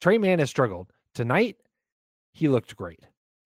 Tre 0.00 0.16
Mann 0.16 0.38
has 0.38 0.48
struggled. 0.48 0.92
Tonight, 1.14 1.56
he 2.32 2.48
looked 2.48 2.76
great. 2.76 3.00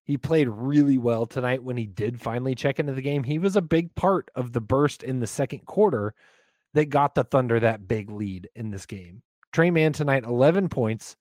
He 0.04 0.16
played 0.16 0.48
really 0.48 0.98
well 0.98 1.26
tonight 1.26 1.62
when 1.62 1.76
he 1.76 1.86
did 1.86 2.20
finally 2.20 2.54
check 2.54 2.78
into 2.78 2.92
the 2.92 3.02
game. 3.02 3.24
He 3.24 3.38
was 3.38 3.56
a 3.56 3.62
big 3.62 3.94
part 3.94 4.30
of 4.34 4.52
the 4.52 4.60
burst 4.60 5.02
in 5.02 5.20
the 5.20 5.26
second 5.26 5.66
quarter 5.66 6.14
that 6.74 6.90
got 6.90 7.14
the 7.14 7.24
Thunder 7.24 7.58
that 7.60 7.88
big 7.88 8.10
lead 8.10 8.48
in 8.54 8.70
this 8.70 8.86
game. 8.86 9.22
Tre 9.52 9.70
Mann 9.70 9.92
tonight, 9.92 10.24
11 10.24 10.68
points, 10.68 11.16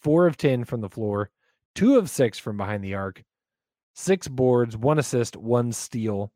four 0.00 0.26
of 0.26 0.36
10 0.36 0.64
from 0.64 0.80
the 0.80 0.88
floor, 0.88 1.30
two 1.74 1.96
of 1.96 2.10
six 2.10 2.38
from 2.38 2.56
behind 2.56 2.84
the 2.84 2.94
arc, 2.94 3.22
six 3.94 4.28
boards, 4.28 4.76
one 4.76 4.98
assist, 4.98 5.36
one 5.36 5.72
steal. 5.72 6.30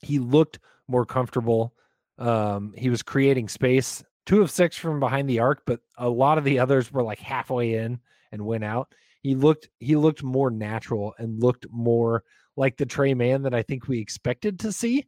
He 0.00 0.18
looked 0.18 0.60
more 0.86 1.04
comfortable. 1.04 1.74
Um, 2.18 2.74
he 2.76 2.90
was 2.90 3.02
creating 3.02 3.48
space, 3.48 4.04
two 4.26 4.42
of 4.42 4.50
six 4.50 4.76
from 4.76 5.00
behind 5.00 5.28
the 5.28 5.40
arc, 5.40 5.62
but 5.66 5.80
a 5.98 6.08
lot 6.08 6.38
of 6.38 6.44
the 6.44 6.58
others 6.58 6.92
were 6.92 7.02
like 7.02 7.18
halfway 7.18 7.74
in 7.74 7.98
and 8.32 8.44
went 8.44 8.64
out. 8.64 8.92
He 9.22 9.34
looked 9.34 9.68
he 9.78 9.96
looked 9.96 10.22
more 10.22 10.50
natural 10.50 11.14
and 11.18 11.42
looked 11.42 11.66
more 11.70 12.24
like 12.56 12.76
the 12.76 12.86
Tre 12.86 13.14
Mann 13.14 13.42
that 13.42 13.54
I 13.54 13.62
think 13.62 13.86
we 13.88 13.98
expected 13.98 14.58
to 14.60 14.72
see. 14.72 15.06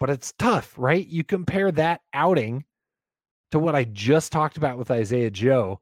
But 0.00 0.10
it's 0.10 0.32
tough, 0.38 0.74
right? 0.76 1.06
You 1.06 1.24
compare 1.24 1.70
that 1.72 2.00
outing 2.12 2.64
to 3.52 3.58
what 3.58 3.74
I 3.74 3.84
just 3.84 4.32
talked 4.32 4.56
about 4.56 4.78
with 4.78 4.90
Isaiah 4.90 5.30
Joe, 5.30 5.80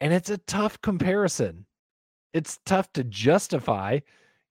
and 0.00 0.12
it's 0.12 0.30
a 0.30 0.38
tough 0.38 0.80
comparison. 0.80 1.66
It's 2.32 2.58
tough 2.66 2.92
to 2.94 3.04
justify 3.04 4.00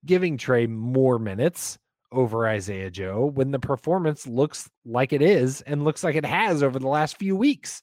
giving 0.05 0.38
Tre 0.38 0.67
more 0.67 1.19
minutes 1.19 1.77
over 2.12 2.47
Isaiah 2.47 2.89
Joe 2.89 3.25
when 3.33 3.51
the 3.51 3.59
performance 3.59 4.27
looks 4.27 4.69
like 4.85 5.13
it 5.13 5.21
is 5.21 5.62
and 5.62 5.83
looks 5.83 6.03
like 6.03 6.15
it 6.15 6.25
has 6.25 6.63
over 6.63 6.79
the 6.79 6.88
last 6.88 7.17
few 7.17 7.35
weeks. 7.35 7.81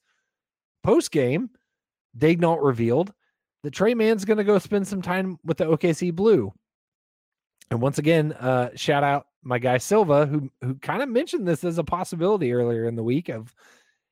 Post 0.83 1.11
game, 1.11 1.51
Daigneault 2.19 2.63
revealed 2.63 3.13
that 3.63 3.73
Tre 3.73 3.95
Mann's 3.95 4.25
going 4.25 4.39
to 4.39 4.45
go 4.45 4.59
spend 4.59 4.87
some 4.87 5.03
time 5.03 5.39
with 5.45 5.59
the 5.59 5.65
OKC 5.65 6.13
Blue. 6.13 6.53
And 7.71 7.81
once 7.81 7.99
again, 7.99 8.33
uh, 8.33 8.71
shout 8.75 9.05
out 9.05 9.27
my 9.43 9.59
guy 9.59 9.79
Silva, 9.79 10.27
who 10.27 10.51
who 10.61 10.75
kind 10.77 11.03
of 11.03 11.09
mentioned 11.09 11.47
this 11.47 11.65
as 11.65 11.79
a 11.79 11.85
possibility 11.85 12.53
earlier 12.53 12.87
in 12.87 12.97
the 12.97 13.03
week 13.03 13.29
of, 13.29 13.55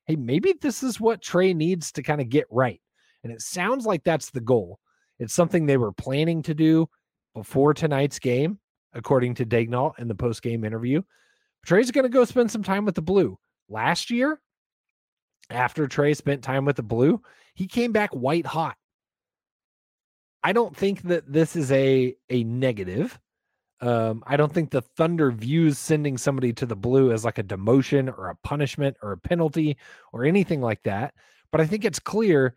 hey, 0.06 0.16
maybe 0.16 0.54
this 0.60 0.82
is 0.82 1.00
what 1.00 1.22
Tre 1.22 1.52
needs 1.52 1.92
to 1.92 2.02
kind 2.02 2.20
of 2.20 2.28
get 2.28 2.46
right. 2.50 2.80
And 3.22 3.32
it 3.32 3.42
sounds 3.42 3.86
like 3.86 4.02
that's 4.02 4.30
the 4.30 4.40
goal. 4.40 4.78
It's 5.18 5.34
something 5.34 5.66
they 5.66 5.76
were 5.76 5.92
planning 5.92 6.42
to 6.42 6.54
do 6.54 6.88
before 7.34 7.74
tonight's 7.74 8.18
game, 8.18 8.58
according 8.92 9.34
to 9.34 9.46
Daigneault 9.46 9.98
in 9.98 10.08
the 10.08 10.14
post 10.14 10.42
game 10.42 10.64
interview. 10.64 11.02
Tre's 11.64 11.90
going 11.90 12.04
to 12.04 12.08
go 12.08 12.24
spend 12.24 12.50
some 12.50 12.62
time 12.62 12.84
with 12.84 12.94
the 12.94 13.02
Blue. 13.02 13.38
Last 13.68 14.10
year, 14.10 14.40
after 15.50 15.86
Tre 15.86 16.14
spent 16.14 16.42
time 16.42 16.64
with 16.64 16.76
the 16.76 16.82
Blue, 16.82 17.20
he 17.54 17.66
came 17.66 17.92
back 17.92 18.10
white 18.10 18.46
hot. 18.46 18.76
I 20.42 20.52
don't 20.52 20.74
think 20.74 21.02
that 21.02 21.30
this 21.30 21.54
is 21.56 21.70
a 21.70 22.16
a 22.30 22.44
negative. 22.44 23.18
Um, 23.82 24.22
I 24.26 24.36
don't 24.36 24.52
think 24.52 24.70
the 24.70 24.82
Thunder 24.82 25.30
views 25.30 25.78
sending 25.78 26.18
somebody 26.18 26.52
to 26.54 26.66
the 26.66 26.76
blue 26.76 27.12
as 27.12 27.24
like 27.24 27.38
a 27.38 27.42
demotion 27.42 28.08
or 28.16 28.28
a 28.28 28.36
punishment 28.36 28.96
or 29.02 29.12
a 29.12 29.18
penalty 29.18 29.78
or 30.12 30.24
anything 30.24 30.60
like 30.60 30.82
that. 30.82 31.14
But 31.50 31.62
I 31.62 31.66
think 31.66 31.84
it's 31.84 31.98
clear 31.98 32.54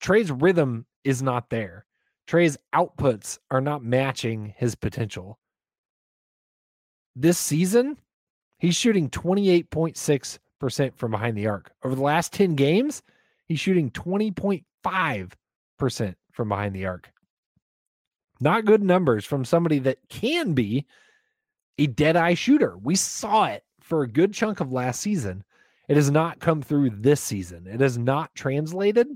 Tre's 0.00 0.30
rhythm 0.30 0.86
is 1.04 1.22
not 1.22 1.50
there. 1.50 1.86
Tre's 2.32 2.56
outputs 2.74 3.38
are 3.50 3.60
not 3.60 3.84
matching 3.84 4.54
his 4.56 4.74
potential. 4.74 5.38
This 7.14 7.36
season, 7.36 7.98
he's 8.58 8.74
shooting 8.74 9.10
28.6% 9.10 10.96
from 10.96 11.10
behind 11.10 11.36
the 11.36 11.46
arc. 11.46 11.72
Over 11.84 11.94
the 11.94 12.00
last 12.00 12.32
10 12.32 12.54
games, 12.54 13.02
he's 13.48 13.60
shooting 13.60 13.90
20.5% 13.90 16.14
from 16.32 16.48
behind 16.48 16.74
the 16.74 16.86
arc. 16.86 17.12
Not 18.40 18.64
good 18.64 18.82
numbers 18.82 19.26
from 19.26 19.44
somebody 19.44 19.78
that 19.80 19.98
can 20.08 20.54
be 20.54 20.86
a 21.76 21.86
dead 21.86 22.16
eye 22.16 22.32
shooter. 22.32 22.78
We 22.78 22.94
saw 22.94 23.44
it 23.44 23.62
for 23.82 24.04
a 24.04 24.08
good 24.08 24.32
chunk 24.32 24.60
of 24.60 24.72
last 24.72 25.02
season. 25.02 25.44
It 25.86 25.96
has 25.96 26.10
not 26.10 26.40
come 26.40 26.62
through 26.62 26.92
this 26.96 27.20
season. 27.20 27.66
It 27.66 27.80
has 27.80 27.98
not 27.98 28.34
translated. 28.34 29.08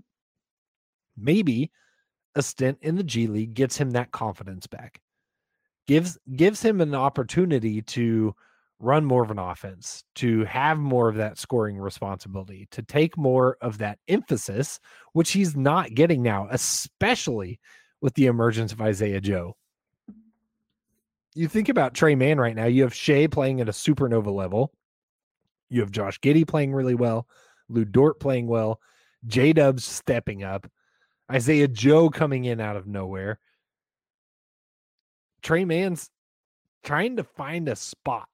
Maybe 1.16 1.70
a 2.36 2.42
stint 2.42 2.78
in 2.82 2.94
the 2.94 3.02
G 3.02 3.26
League 3.26 3.54
gets 3.54 3.76
him 3.76 3.90
that 3.90 4.12
confidence 4.12 4.66
back. 4.66 5.00
Gives 5.88 6.18
gives 6.34 6.62
him 6.62 6.80
an 6.80 6.94
opportunity 6.94 7.82
to 7.82 8.34
run 8.78 9.04
more 9.04 9.22
of 9.22 9.30
an 9.30 9.38
offense, 9.38 10.04
to 10.16 10.44
have 10.44 10.78
more 10.78 11.08
of 11.08 11.16
that 11.16 11.38
scoring 11.38 11.78
responsibility, 11.78 12.68
to 12.70 12.82
take 12.82 13.16
more 13.16 13.56
of 13.60 13.78
that 13.78 13.98
emphasis, 14.06 14.78
which 15.14 15.32
he's 15.32 15.56
not 15.56 15.94
getting 15.94 16.22
now, 16.22 16.46
especially 16.50 17.58
with 18.00 18.14
the 18.14 18.26
emergence 18.26 18.72
of 18.72 18.82
Isaiah 18.82 19.20
Joe. 19.20 19.56
You 21.34 21.48
think 21.48 21.68
about 21.68 21.94
Tre 21.94 22.14
Mann 22.14 22.38
right 22.38 22.54
now, 22.54 22.66
you 22.66 22.82
have 22.82 22.94
Shai 22.94 23.26
playing 23.26 23.60
at 23.60 23.68
a 23.68 23.72
supernova 23.72 24.32
level. 24.32 24.72
You 25.68 25.80
have 25.80 25.90
Josh 25.90 26.20
Giddey 26.20 26.46
playing 26.46 26.72
really 26.72 26.94
well, 26.94 27.26
Lu 27.68 27.84
Dort 27.84 28.20
playing 28.20 28.46
well, 28.46 28.80
J 29.26 29.52
Dubs 29.52 29.84
stepping 29.84 30.44
up, 30.44 30.66
Isaiah 31.30 31.68
Joe 31.68 32.08
coming 32.10 32.44
in 32.44 32.60
out 32.60 32.76
of 32.76 32.86
nowhere. 32.86 33.38
Tre 35.42 35.64
Mann's 35.64 36.10
trying 36.84 37.16
to 37.16 37.24
find 37.24 37.68
a 37.68 37.76
spot 37.76 38.28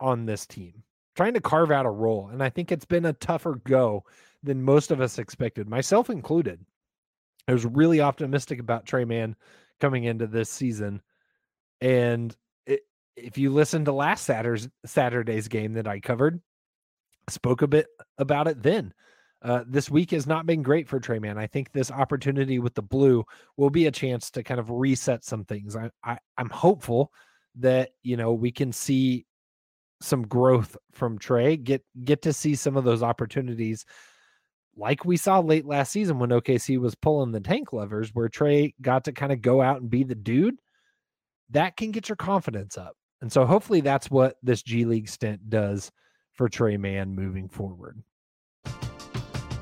on 0.00 0.26
this 0.26 0.46
team, 0.46 0.82
trying 1.16 1.34
to 1.34 1.40
carve 1.40 1.70
out 1.70 1.86
a 1.86 1.90
role. 1.90 2.28
And 2.32 2.42
I 2.42 2.48
think 2.48 2.70
it's 2.70 2.84
been 2.84 3.04
a 3.04 3.12
tougher 3.12 3.60
go 3.64 4.04
than 4.42 4.62
most 4.62 4.90
of 4.90 5.00
us 5.00 5.18
expected, 5.18 5.68
myself 5.68 6.10
included. 6.10 6.64
I 7.48 7.52
was 7.52 7.66
really 7.66 8.00
optimistic 8.00 8.60
about 8.60 8.86
Tre 8.86 9.04
Mann 9.04 9.34
coming 9.80 10.04
into 10.04 10.26
this 10.26 10.50
season. 10.50 11.02
And 11.80 12.36
it, 12.66 12.82
if 13.16 13.38
you 13.38 13.52
listen 13.52 13.84
to 13.86 13.92
last 13.92 14.24
Saturday's, 14.24 14.68
Saturday's 14.84 15.48
game 15.48 15.74
that 15.74 15.88
I 15.88 16.00
covered, 16.00 16.40
spoke 17.28 17.62
a 17.62 17.66
bit 17.66 17.86
about 18.16 18.48
it 18.48 18.62
then. 18.62 18.92
Uh, 19.40 19.62
this 19.68 19.90
week 19.90 20.10
has 20.10 20.26
not 20.26 20.46
been 20.46 20.62
great 20.62 20.88
for 20.88 20.98
Tre 20.98 21.18
Mann. 21.18 21.38
I 21.38 21.46
think 21.46 21.70
this 21.70 21.90
opportunity 21.90 22.58
with 22.58 22.74
the 22.74 22.82
blue 22.82 23.24
will 23.56 23.70
be 23.70 23.86
a 23.86 23.92
chance 23.92 24.30
to 24.32 24.42
kind 24.42 24.58
of 24.58 24.70
reset 24.70 25.24
some 25.24 25.44
things. 25.44 25.76
I, 25.76 25.90
I 26.02 26.18
I'm 26.36 26.50
hopeful 26.50 27.12
that 27.56 27.90
you 28.02 28.16
know 28.16 28.32
we 28.32 28.50
can 28.50 28.72
see 28.72 29.26
some 30.00 30.26
growth 30.26 30.76
from 30.92 31.18
Tre. 31.18 31.56
Get 31.56 31.84
get 32.04 32.22
to 32.22 32.32
see 32.32 32.56
some 32.56 32.76
of 32.76 32.82
those 32.82 33.02
opportunities, 33.02 33.84
like 34.76 35.04
we 35.04 35.16
saw 35.16 35.38
late 35.38 35.66
last 35.66 35.92
season 35.92 36.18
when 36.18 36.30
OKC 36.30 36.78
was 36.80 36.96
pulling 36.96 37.30
the 37.30 37.40
tank 37.40 37.72
levers, 37.72 38.10
where 38.14 38.28
Tre 38.28 38.74
got 38.82 39.04
to 39.04 39.12
kind 39.12 39.32
of 39.32 39.40
go 39.40 39.62
out 39.62 39.80
and 39.80 39.90
be 39.90 40.02
the 40.02 40.16
dude. 40.16 40.56
That 41.50 41.76
can 41.76 41.92
get 41.92 42.08
your 42.08 42.16
confidence 42.16 42.76
up, 42.76 42.96
and 43.20 43.32
so 43.32 43.46
hopefully 43.46 43.82
that's 43.82 44.10
what 44.10 44.36
this 44.42 44.64
G 44.64 44.84
League 44.84 45.08
stint 45.08 45.48
does 45.48 45.92
for 46.32 46.48
Tre 46.48 46.76
Mann 46.76 47.14
moving 47.14 47.48
forward. 47.48 48.02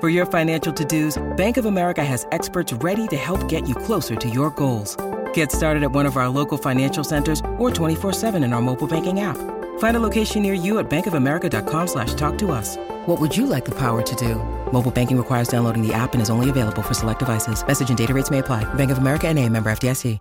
For 0.00 0.08
your 0.08 0.24
financial 0.24 0.72
to-dos, 0.72 1.22
Bank 1.36 1.58
of 1.58 1.66
America 1.66 2.02
has 2.02 2.26
experts 2.32 2.72
ready 2.72 3.06
to 3.08 3.18
help 3.18 3.46
get 3.50 3.68
you 3.68 3.74
closer 3.74 4.16
to 4.16 4.30
your 4.30 4.48
goals. 4.48 4.96
Get 5.34 5.52
started 5.52 5.82
at 5.82 5.92
one 5.92 6.06
of 6.06 6.16
our 6.16 6.30
local 6.30 6.56
financial 6.56 7.04
centers 7.04 7.40
or 7.58 7.68
24-7 7.70 8.42
in 8.42 8.54
our 8.54 8.62
mobile 8.62 8.86
banking 8.88 9.20
app. 9.20 9.36
Find 9.78 9.98
a 9.98 10.00
location 10.00 10.40
near 10.40 10.54
you 10.54 10.78
at 10.78 10.88
bankofamerica.com 10.88 11.86
slash 11.86 12.14
talk 12.14 12.38
to 12.38 12.50
us. 12.50 12.78
What 13.04 13.20
would 13.20 13.36
you 13.36 13.44
like 13.44 13.66
the 13.66 13.74
power 13.74 14.00
to 14.00 14.16
do? 14.16 14.36
Mobile 14.72 14.90
banking 14.90 15.18
requires 15.18 15.48
downloading 15.48 15.86
the 15.86 15.92
app 15.92 16.14
and 16.14 16.22
is 16.22 16.30
only 16.30 16.48
available 16.48 16.80
for 16.80 16.94
select 16.94 17.18
devices. 17.18 17.62
Message 17.66 17.90
and 17.90 17.98
data 17.98 18.14
rates 18.14 18.30
may 18.30 18.38
apply. 18.38 18.64
Bank 18.76 18.90
of 18.90 18.96
America 18.96 19.28
and 19.28 19.38
a 19.38 19.46
member 19.50 19.70
FDIC. 19.70 20.18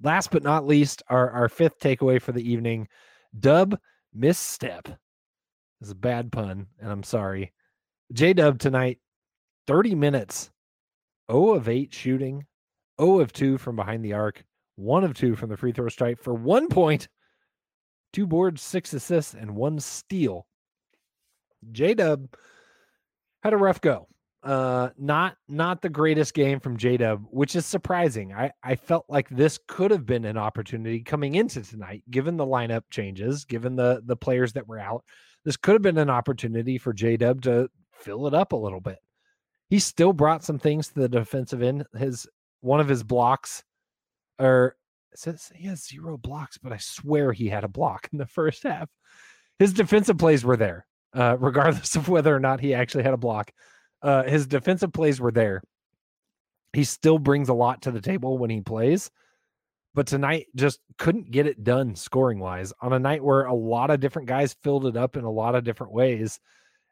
Last 0.00 0.30
but 0.30 0.44
not 0.44 0.64
least, 0.64 1.02
our, 1.08 1.28
our 1.30 1.48
fifth 1.48 1.80
takeaway 1.80 2.22
for 2.22 2.30
the 2.30 2.48
evening 2.48 2.86
Dub 3.36 3.80
misstep. 4.14 4.84
This 4.84 5.88
is 5.88 5.90
a 5.90 5.96
bad 5.96 6.30
pun, 6.30 6.68
and 6.80 6.92
I'm 6.92 7.02
sorry. 7.02 7.52
J 8.12 8.32
Dub 8.32 8.58
tonight, 8.58 8.98
30 9.66 9.94
minutes, 9.94 10.50
0 11.30 11.50
of 11.54 11.68
8 11.68 11.92
shooting, 11.92 12.46
0 13.00 13.20
of 13.20 13.32
2 13.32 13.58
from 13.58 13.76
behind 13.76 14.04
the 14.04 14.14
arc, 14.14 14.44
1 14.76 15.04
of 15.04 15.14
2 15.14 15.36
from 15.36 15.50
the 15.50 15.56
free 15.56 15.72
throw 15.72 15.88
stripe 15.88 16.22
for 16.22 16.32
one 16.34 16.68
point, 16.68 17.08
two 18.12 18.26
boards, 18.26 18.62
six 18.62 18.92
assists, 18.94 19.34
and 19.34 19.54
one 19.54 19.78
steal. 19.80 20.46
J 21.72 21.94
Dub 21.94 22.28
had 23.42 23.52
a 23.52 23.56
rough 23.56 23.80
go. 23.80 24.08
Uh, 24.42 24.90
not 24.96 25.36
not 25.48 25.82
the 25.82 25.88
greatest 25.88 26.32
game 26.32 26.60
from 26.60 26.76
J 26.76 26.96
Dub, 26.96 27.24
which 27.30 27.56
is 27.56 27.66
surprising. 27.66 28.32
I 28.32 28.52
I 28.62 28.76
felt 28.76 29.04
like 29.08 29.28
this 29.28 29.58
could 29.66 29.90
have 29.90 30.06
been 30.06 30.24
an 30.24 30.36
opportunity 30.36 31.00
coming 31.00 31.34
into 31.34 31.62
tonight, 31.62 32.04
given 32.08 32.36
the 32.36 32.46
lineup 32.46 32.82
changes, 32.90 33.44
given 33.44 33.74
the 33.74 34.00
the 34.06 34.16
players 34.16 34.52
that 34.52 34.68
were 34.68 34.78
out. 34.78 35.04
This 35.44 35.56
could 35.56 35.72
have 35.72 35.82
been 35.82 35.98
an 35.98 36.08
opportunity 36.08 36.78
for 36.78 36.92
J 36.92 37.16
Dub 37.16 37.42
to 37.42 37.68
fill 37.98 38.26
it 38.26 38.34
up 38.34 38.52
a 38.52 38.56
little 38.56 38.80
bit. 38.80 38.98
He 39.70 39.78
still 39.78 40.12
brought 40.12 40.44
some 40.44 40.58
things 40.58 40.88
to 40.88 41.00
the 41.00 41.08
defensive 41.08 41.62
end. 41.62 41.84
His 41.96 42.26
one 42.60 42.80
of 42.80 42.88
his 42.88 43.02
blocks, 43.02 43.62
or 44.38 44.76
says 45.14 45.50
he 45.54 45.66
has 45.66 45.86
zero 45.86 46.16
blocks, 46.16 46.58
but 46.58 46.72
I 46.72 46.78
swear 46.78 47.32
he 47.32 47.48
had 47.48 47.64
a 47.64 47.68
block 47.68 48.08
in 48.12 48.18
the 48.18 48.26
first 48.26 48.62
half. 48.62 48.88
His 49.58 49.72
defensive 49.72 50.18
plays 50.18 50.44
were 50.44 50.56
there, 50.56 50.86
uh, 51.14 51.36
regardless 51.38 51.96
of 51.96 52.08
whether 52.08 52.34
or 52.34 52.40
not 52.40 52.60
he 52.60 52.74
actually 52.74 53.04
had 53.04 53.14
a 53.14 53.18
block. 53.18 53.52
Uh, 54.00 54.22
his 54.22 54.46
defensive 54.46 54.92
plays 54.92 55.20
were 55.20 55.32
there. 55.32 55.62
He 56.72 56.84
still 56.84 57.18
brings 57.18 57.48
a 57.48 57.54
lot 57.54 57.82
to 57.82 57.90
the 57.90 58.00
table 58.00 58.38
when 58.38 58.50
he 58.50 58.60
plays, 58.60 59.10
but 59.94 60.06
tonight 60.06 60.46
just 60.54 60.78
couldn't 60.98 61.30
get 61.30 61.46
it 61.46 61.64
done 61.64 61.96
scoring 61.96 62.38
wise 62.38 62.72
on 62.80 62.92
a 62.92 62.98
night 62.98 63.24
where 63.24 63.44
a 63.44 63.54
lot 63.54 63.90
of 63.90 64.00
different 64.00 64.28
guys 64.28 64.54
filled 64.62 64.86
it 64.86 64.96
up 64.96 65.16
in 65.16 65.24
a 65.24 65.30
lot 65.30 65.54
of 65.54 65.64
different 65.64 65.92
ways. 65.92 66.38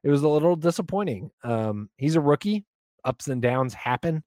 It 0.02 0.10
was 0.10 0.22
a 0.22 0.28
little 0.28 0.56
disappointing. 0.56 1.30
Um, 1.42 1.90
he's 1.96 2.16
a 2.16 2.20
rookie, 2.20 2.64
ups 3.04 3.28
and 3.28 3.42
downs 3.42 3.74
happen, 3.74 4.22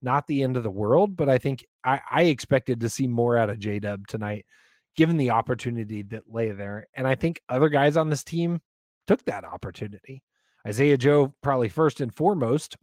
not 0.00 0.26
the 0.26 0.42
end 0.42 0.56
of 0.56 0.62
the 0.62 0.70
world, 0.70 1.16
but 1.16 1.28
I 1.28 1.38
think 1.38 1.64
I, 1.84 2.00
I 2.10 2.22
expected 2.22 2.80
to 2.80 2.88
see 2.88 3.06
more 3.06 3.36
out 3.36 3.50
of 3.50 3.58
J 3.58 3.78
Dub 3.78 4.06
tonight, 4.08 4.46
given 4.96 5.16
the 5.16 5.30
opportunity 5.30 6.02
that 6.02 6.24
lay 6.28 6.50
there. 6.50 6.86
And 6.94 7.06
I 7.06 7.14
think 7.14 7.40
other 7.48 7.68
guys 7.68 7.96
on 7.96 8.10
this 8.10 8.24
team 8.24 8.60
took 9.06 9.24
that 9.24 9.44
opportunity. 9.44 10.22
Isaiah 10.66 10.96
Joe, 10.96 11.34
probably 11.42 11.68
first 11.68 12.00
and 12.00 12.14
foremost. 12.14 12.76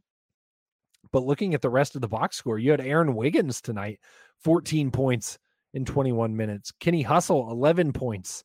But 1.12 1.24
looking 1.24 1.54
at 1.54 1.62
the 1.62 1.70
rest 1.70 1.96
of 1.96 2.02
the 2.02 2.08
box 2.08 2.38
score, 2.38 2.60
you 2.60 2.72
had 2.72 2.82
Aaron 2.82 3.16
Wiggins 3.16 3.62
tonight, 3.62 4.00
14 4.44 4.92
points 4.92 5.40
in 5.74 5.86
21 5.86 6.36
minutes. 6.36 6.72
Kenny 6.80 7.02
Hustle, 7.02 7.50
11 7.52 7.94
points 7.94 8.44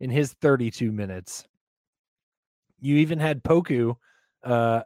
in 0.00 0.10
his 0.10 0.32
32 0.34 0.92
minutes. 0.92 1.46
You 2.80 2.96
even 2.98 3.18
had 3.18 3.42
Poku, 3.42 3.96
uh, 4.44 4.82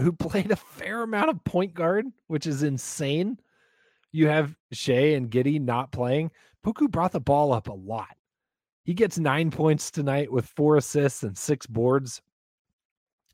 who 0.00 0.12
played 0.12 0.50
a 0.50 0.56
fair 0.56 1.02
amount 1.02 1.30
of 1.30 1.44
point 1.44 1.74
guard, 1.74 2.06
which 2.26 2.46
is 2.46 2.62
insane. 2.62 3.38
You 4.12 4.28
have 4.28 4.54
Shai 4.72 5.14
and 5.14 5.30
Giddey 5.30 5.60
not 5.60 5.92
playing. 5.92 6.30
Poku 6.64 6.90
brought 6.90 7.12
the 7.12 7.20
ball 7.20 7.52
up 7.52 7.68
a 7.68 7.72
lot. 7.72 8.16
He 8.84 8.94
gets 8.94 9.18
nine 9.18 9.50
points 9.50 9.90
tonight 9.90 10.30
with 10.30 10.46
four 10.46 10.76
assists 10.76 11.22
and 11.22 11.36
six 11.36 11.66
boards. 11.66 12.20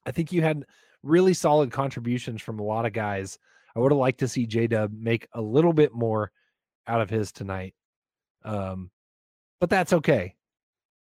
I 0.07 0.11
think 0.11 0.33
you 0.33 0.42
had 0.42 0.64
really 1.03 1.35
solid 1.35 1.70
contributions 1.72 2.42
from 2.42 2.59
a 2.59 2.64
lot 2.64 2.87
of 2.87 2.92
guys. 2.92 3.38
I 3.74 3.81
would 3.81 3.92
have 3.92 3.98
liked 3.98 4.20
to 4.20 4.29
see 4.29 4.46
J 4.46 4.66
Dub 4.66 4.92
make 4.92 5.27
a 5.33 5.40
little 5.40 5.72
bit 5.72 5.92
more 5.92 6.33
out 6.87 7.01
of 7.01 7.11
his 7.11 7.33
tonight. 7.33 7.74
Um, 8.44 8.90
but 9.61 9.70
that's 9.70 9.92
okay. 9.92 10.35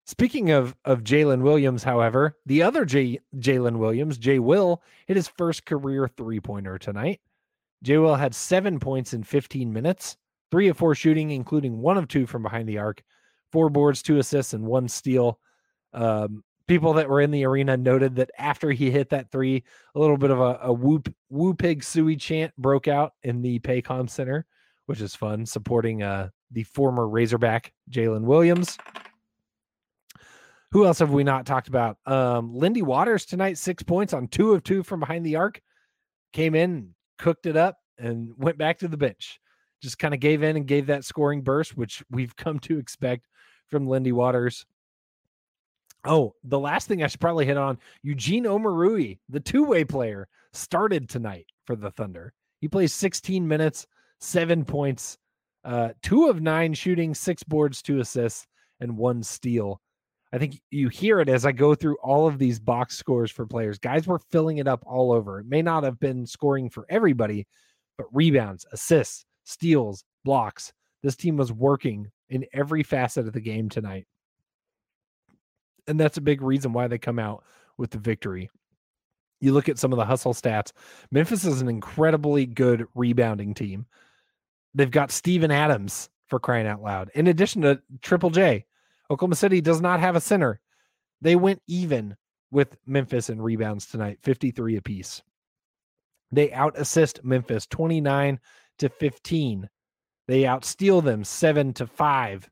Speaking 0.05 0.51
of 0.51 0.75
of 0.83 1.03
Jalen 1.03 1.41
Williams, 1.41 1.83
however, 1.83 2.37
the 2.45 2.63
other 2.63 2.85
J 2.85 3.19
Jalen 3.37 3.77
Williams, 3.77 4.17
Jay 4.17 4.39
Will, 4.39 4.81
hit 5.07 5.15
his 5.15 5.27
first 5.27 5.65
career 5.65 6.07
three 6.07 6.39
pointer 6.39 6.77
tonight. 6.77 7.21
Jay 7.83 7.97
Will 7.97 8.15
had 8.15 8.35
seven 8.35 8.79
points 8.79 9.13
in 9.13 9.23
15 9.23 9.71
minutes, 9.71 10.17
three 10.51 10.67
of 10.67 10.77
four 10.77 10.95
shooting, 10.95 11.31
including 11.31 11.81
one 11.81 11.97
of 11.97 12.07
two 12.07 12.25
from 12.25 12.43
behind 12.43 12.67
the 12.67 12.77
arc, 12.77 13.03
four 13.51 13.69
boards, 13.69 14.01
two 14.01 14.17
assists, 14.17 14.53
and 14.53 14.65
one 14.65 14.87
steal. 14.87 15.39
Um, 15.93 16.43
people 16.67 16.93
that 16.93 17.09
were 17.09 17.21
in 17.21 17.31
the 17.31 17.45
arena 17.45 17.75
noted 17.75 18.15
that 18.15 18.31
after 18.37 18.71
he 18.71 18.91
hit 18.91 19.09
that 19.09 19.31
three, 19.31 19.63
a 19.95 19.99
little 19.99 20.17
bit 20.17 20.31
of 20.31 20.39
a, 20.39 20.59
a 20.63 20.73
whoop 20.73 21.13
woo 21.29 21.53
pig 21.53 21.83
suey 21.83 22.15
chant 22.15 22.55
broke 22.57 22.87
out 22.87 23.13
in 23.23 23.41
the 23.41 23.59
Paycom 23.59 24.09
Center, 24.09 24.45
which 24.85 25.01
is 25.01 25.15
fun, 25.15 25.45
supporting 25.45 26.03
uh, 26.03 26.29
the 26.51 26.63
former 26.63 27.07
Razorback 27.07 27.73
Jalen 27.89 28.23
Williams. 28.23 28.77
Who 30.71 30.85
else 30.85 30.99
have 30.99 31.11
we 31.11 31.23
not 31.23 31.45
talked 31.45 31.67
about? 31.67 31.97
Um, 32.05 32.55
Lindy 32.55 32.81
Waters 32.81 33.25
tonight, 33.25 33.57
six 33.57 33.83
points 33.83 34.13
on 34.13 34.27
two 34.27 34.53
of 34.53 34.63
two 34.63 34.83
from 34.83 35.01
behind 35.01 35.25
the 35.25 35.35
arc. 35.35 35.61
Came 36.31 36.55
in, 36.55 36.95
cooked 37.17 37.45
it 37.45 37.57
up, 37.57 37.77
and 37.97 38.31
went 38.37 38.57
back 38.57 38.79
to 38.79 38.87
the 38.87 38.97
bench. 38.97 39.39
Just 39.81 39.99
kind 39.99 40.13
of 40.13 40.21
gave 40.21 40.43
in 40.43 40.55
and 40.55 40.65
gave 40.65 40.87
that 40.87 41.03
scoring 41.03 41.41
burst, 41.41 41.75
which 41.75 42.03
we've 42.09 42.35
come 42.37 42.59
to 42.59 42.79
expect 42.79 43.27
from 43.67 43.87
Lindy 43.87 44.13
Waters. 44.13 44.65
Oh, 46.05 46.35
the 46.43 46.59
last 46.59 46.87
thing 46.87 47.03
I 47.03 47.07
should 47.07 47.19
probably 47.19 47.45
hit 47.45 47.57
on 47.57 47.77
Eugene 48.01 48.45
Omoruyi, 48.45 49.19
the 49.29 49.39
two 49.39 49.65
way 49.65 49.83
player, 49.83 50.27
started 50.53 51.09
tonight 51.09 51.47
for 51.65 51.75
the 51.75 51.91
Thunder. 51.91 52.33
He 52.59 52.67
plays 52.67 52.93
16 52.93 53.47
minutes, 53.47 53.85
seven 54.19 54.63
points, 54.65 55.17
uh, 55.63 55.89
two 56.01 56.27
of 56.27 56.41
nine 56.41 56.73
shooting, 56.73 57.13
six 57.13 57.43
boards, 57.43 57.81
two 57.81 57.99
assists, 57.99 58.47
and 58.79 58.97
one 58.97 59.21
steal. 59.21 59.81
I 60.33 60.37
think 60.37 60.61
you 60.69 60.87
hear 60.89 61.19
it 61.19 61.27
as 61.27 61.45
I 61.45 61.51
go 61.51 61.75
through 61.75 61.97
all 62.01 62.27
of 62.27 62.39
these 62.39 62.59
box 62.59 62.97
scores 62.97 63.31
for 63.31 63.45
players. 63.45 63.77
Guys 63.77 64.07
were 64.07 64.19
filling 64.31 64.59
it 64.59 64.67
up 64.67 64.83
all 64.85 65.11
over. 65.11 65.39
It 65.39 65.45
may 65.45 65.61
not 65.61 65.83
have 65.83 65.99
been 65.99 66.25
scoring 66.25 66.69
for 66.69 66.85
everybody, 66.89 67.45
but 67.97 68.07
rebounds, 68.13 68.65
assists, 68.71 69.25
steals, 69.43 70.05
blocks. 70.23 70.71
This 71.03 71.15
team 71.17 71.35
was 71.35 71.51
working 71.51 72.09
in 72.29 72.45
every 72.53 72.83
facet 72.83 73.27
of 73.27 73.33
the 73.33 73.41
game 73.41 73.67
tonight 73.67 74.05
and 75.87 75.99
that's 75.99 76.17
a 76.17 76.21
big 76.21 76.41
reason 76.41 76.73
why 76.73 76.87
they 76.87 76.97
come 76.97 77.19
out 77.19 77.43
with 77.77 77.91
the 77.91 77.97
victory. 77.97 78.49
You 79.39 79.53
look 79.53 79.69
at 79.69 79.79
some 79.79 79.91
of 79.91 79.97
the 79.97 80.05
hustle 80.05 80.33
stats. 80.33 80.71
Memphis 81.11 81.45
is 81.45 81.61
an 81.61 81.67
incredibly 81.67 82.45
good 82.45 82.85
rebounding 82.93 83.53
team. 83.53 83.85
They've 84.73 84.91
got 84.91 85.11
Steven 85.11 85.51
Adams 85.51 86.09
for 86.27 86.39
crying 86.39 86.67
out 86.67 86.81
loud. 86.81 87.09
In 87.15 87.27
addition 87.27 87.63
to 87.63 87.81
Triple 88.01 88.29
J, 88.29 88.65
Oklahoma 89.11 89.35
City 89.35 89.59
does 89.59 89.81
not 89.81 89.99
have 89.99 90.15
a 90.15 90.21
center. 90.21 90.59
They 91.21 91.35
went 91.35 91.61
even 91.67 92.15
with 92.49 92.77
Memphis 92.85 93.29
in 93.29 93.41
rebounds 93.41 93.85
tonight, 93.85 94.19
53 94.23 94.77
apiece. 94.77 95.21
They 96.31 96.51
out 96.53 96.79
assist 96.79 97.23
Memphis 97.23 97.67
29 97.67 98.39
to 98.79 98.89
15. 98.89 99.69
They 100.27 100.43
outsteal 100.43 101.03
them 101.03 101.23
7 101.23 101.73
to 101.73 101.87
5. 101.87 102.49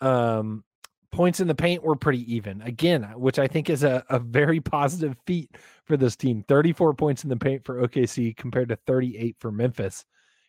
Um 0.00 0.64
points 1.12 1.40
in 1.40 1.48
the 1.48 1.54
paint 1.54 1.82
were 1.82 1.96
pretty 1.96 2.32
even 2.32 2.62
again, 2.62 3.02
which 3.16 3.38
I 3.38 3.48
think 3.48 3.68
is 3.68 3.82
a, 3.82 4.04
a 4.08 4.18
very 4.18 4.60
positive 4.60 5.16
feat 5.26 5.50
for 5.84 5.96
this 5.96 6.16
team. 6.16 6.44
34 6.48 6.94
points 6.94 7.24
in 7.24 7.30
the 7.30 7.36
paint 7.36 7.64
for 7.64 7.86
OKC 7.86 8.36
compared 8.36 8.68
to 8.68 8.76
38 8.86 9.36
for 9.38 9.50
Memphis. 9.50 10.04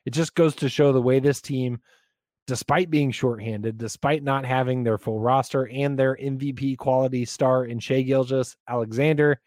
It 0.06 0.12
just 0.12 0.36
goes 0.36 0.56
to 0.56 0.70
show 0.70 0.94
the 0.94 1.02
way 1.02 1.20
this 1.20 1.42
team, 1.42 1.80
despite 2.52 2.90
being 2.90 3.12
shorthanded, 3.12 3.78
despite 3.78 4.24
not 4.24 4.44
having 4.46 4.84
their 4.84 4.98
full 4.98 5.22
roster 5.22 5.70
and 5.70 5.98
their 5.98 6.18
MVP 6.18 6.78
quality 6.78 7.24
star 7.24 7.64
in 7.64 7.80
Shai 7.80 8.02
Gilgeous-Alexander, 8.02 9.40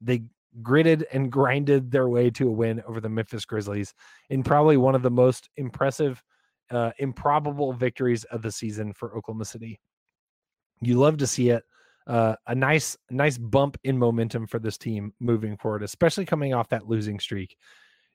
they 0.00 0.24
gritted 0.62 1.06
and 1.12 1.30
grinded 1.30 1.92
their 1.92 2.08
way 2.08 2.28
to 2.28 2.48
a 2.48 2.50
win 2.50 2.82
over 2.88 3.00
the 3.00 3.08
Memphis 3.08 3.44
Grizzlies 3.44 3.94
in 4.30 4.42
probably 4.42 4.76
one 4.76 4.96
of 4.96 5.02
the 5.02 5.12
most 5.12 5.48
impressive, 5.56 6.20
uh, 6.72 6.90
improbable 6.98 7.72
victories 7.72 8.24
of 8.24 8.42
the 8.42 8.50
season 8.50 8.92
for 8.92 9.16
Oklahoma 9.16 9.44
City. 9.44 9.78
You 10.80 10.98
love 10.98 11.18
to 11.18 11.26
see 11.28 11.50
it. 11.50 11.62
Uh, 12.04 12.34
a 12.48 12.54
nice, 12.56 12.96
nice 13.10 13.38
bump 13.38 13.78
in 13.84 13.96
momentum 13.96 14.48
for 14.48 14.58
this 14.58 14.76
team 14.76 15.14
moving 15.20 15.56
forward, 15.56 15.84
especially 15.84 16.24
coming 16.24 16.52
off 16.52 16.68
that 16.70 16.88
losing 16.88 17.20
streak. 17.20 17.56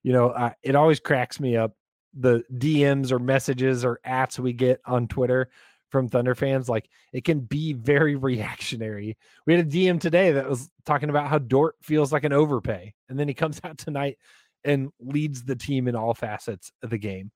You 0.04 0.12
know, 0.12 0.32
uh, 0.32 0.52
it 0.62 0.76
always 0.76 1.00
cracks 1.00 1.40
me 1.40 1.56
up 1.56 1.72
the 2.14 2.44
DMs 2.54 3.12
or 3.12 3.20
messages 3.20 3.86
or 3.86 4.00
ats 4.04 4.40
we 4.40 4.54
get 4.54 4.82
on 4.86 5.08
Twitter 5.08 5.50
from 5.90 6.10
Thunder 6.10 6.36
fans. 6.36 6.68
Like 6.68 6.90
it 7.14 7.24
can 7.24 7.40
be 7.40 7.74
very 7.74 8.16
reactionary. 8.30 9.18
We 9.46 9.54
had 9.56 9.66
a 9.66 9.70
DM 9.70 10.00
today 10.00 10.32
that 10.32 10.50
was 10.50 10.70
talking 10.86 11.10
about 11.10 11.28
how 11.28 11.40
Dort 11.40 11.76
feels 11.82 12.12
like 12.12 12.24
an 12.24 12.34
overpay, 12.34 12.94
and 13.10 13.20
then 13.20 13.28
he 13.28 13.34
comes 13.34 13.60
out 13.64 13.78
tonight 13.78 14.18
and 14.64 14.90
leads 15.00 15.44
the 15.44 15.56
team 15.56 15.88
in 15.88 15.96
all 15.96 16.14
facets 16.14 16.72
of 16.84 16.90
the 16.90 16.98
game. 16.98 17.32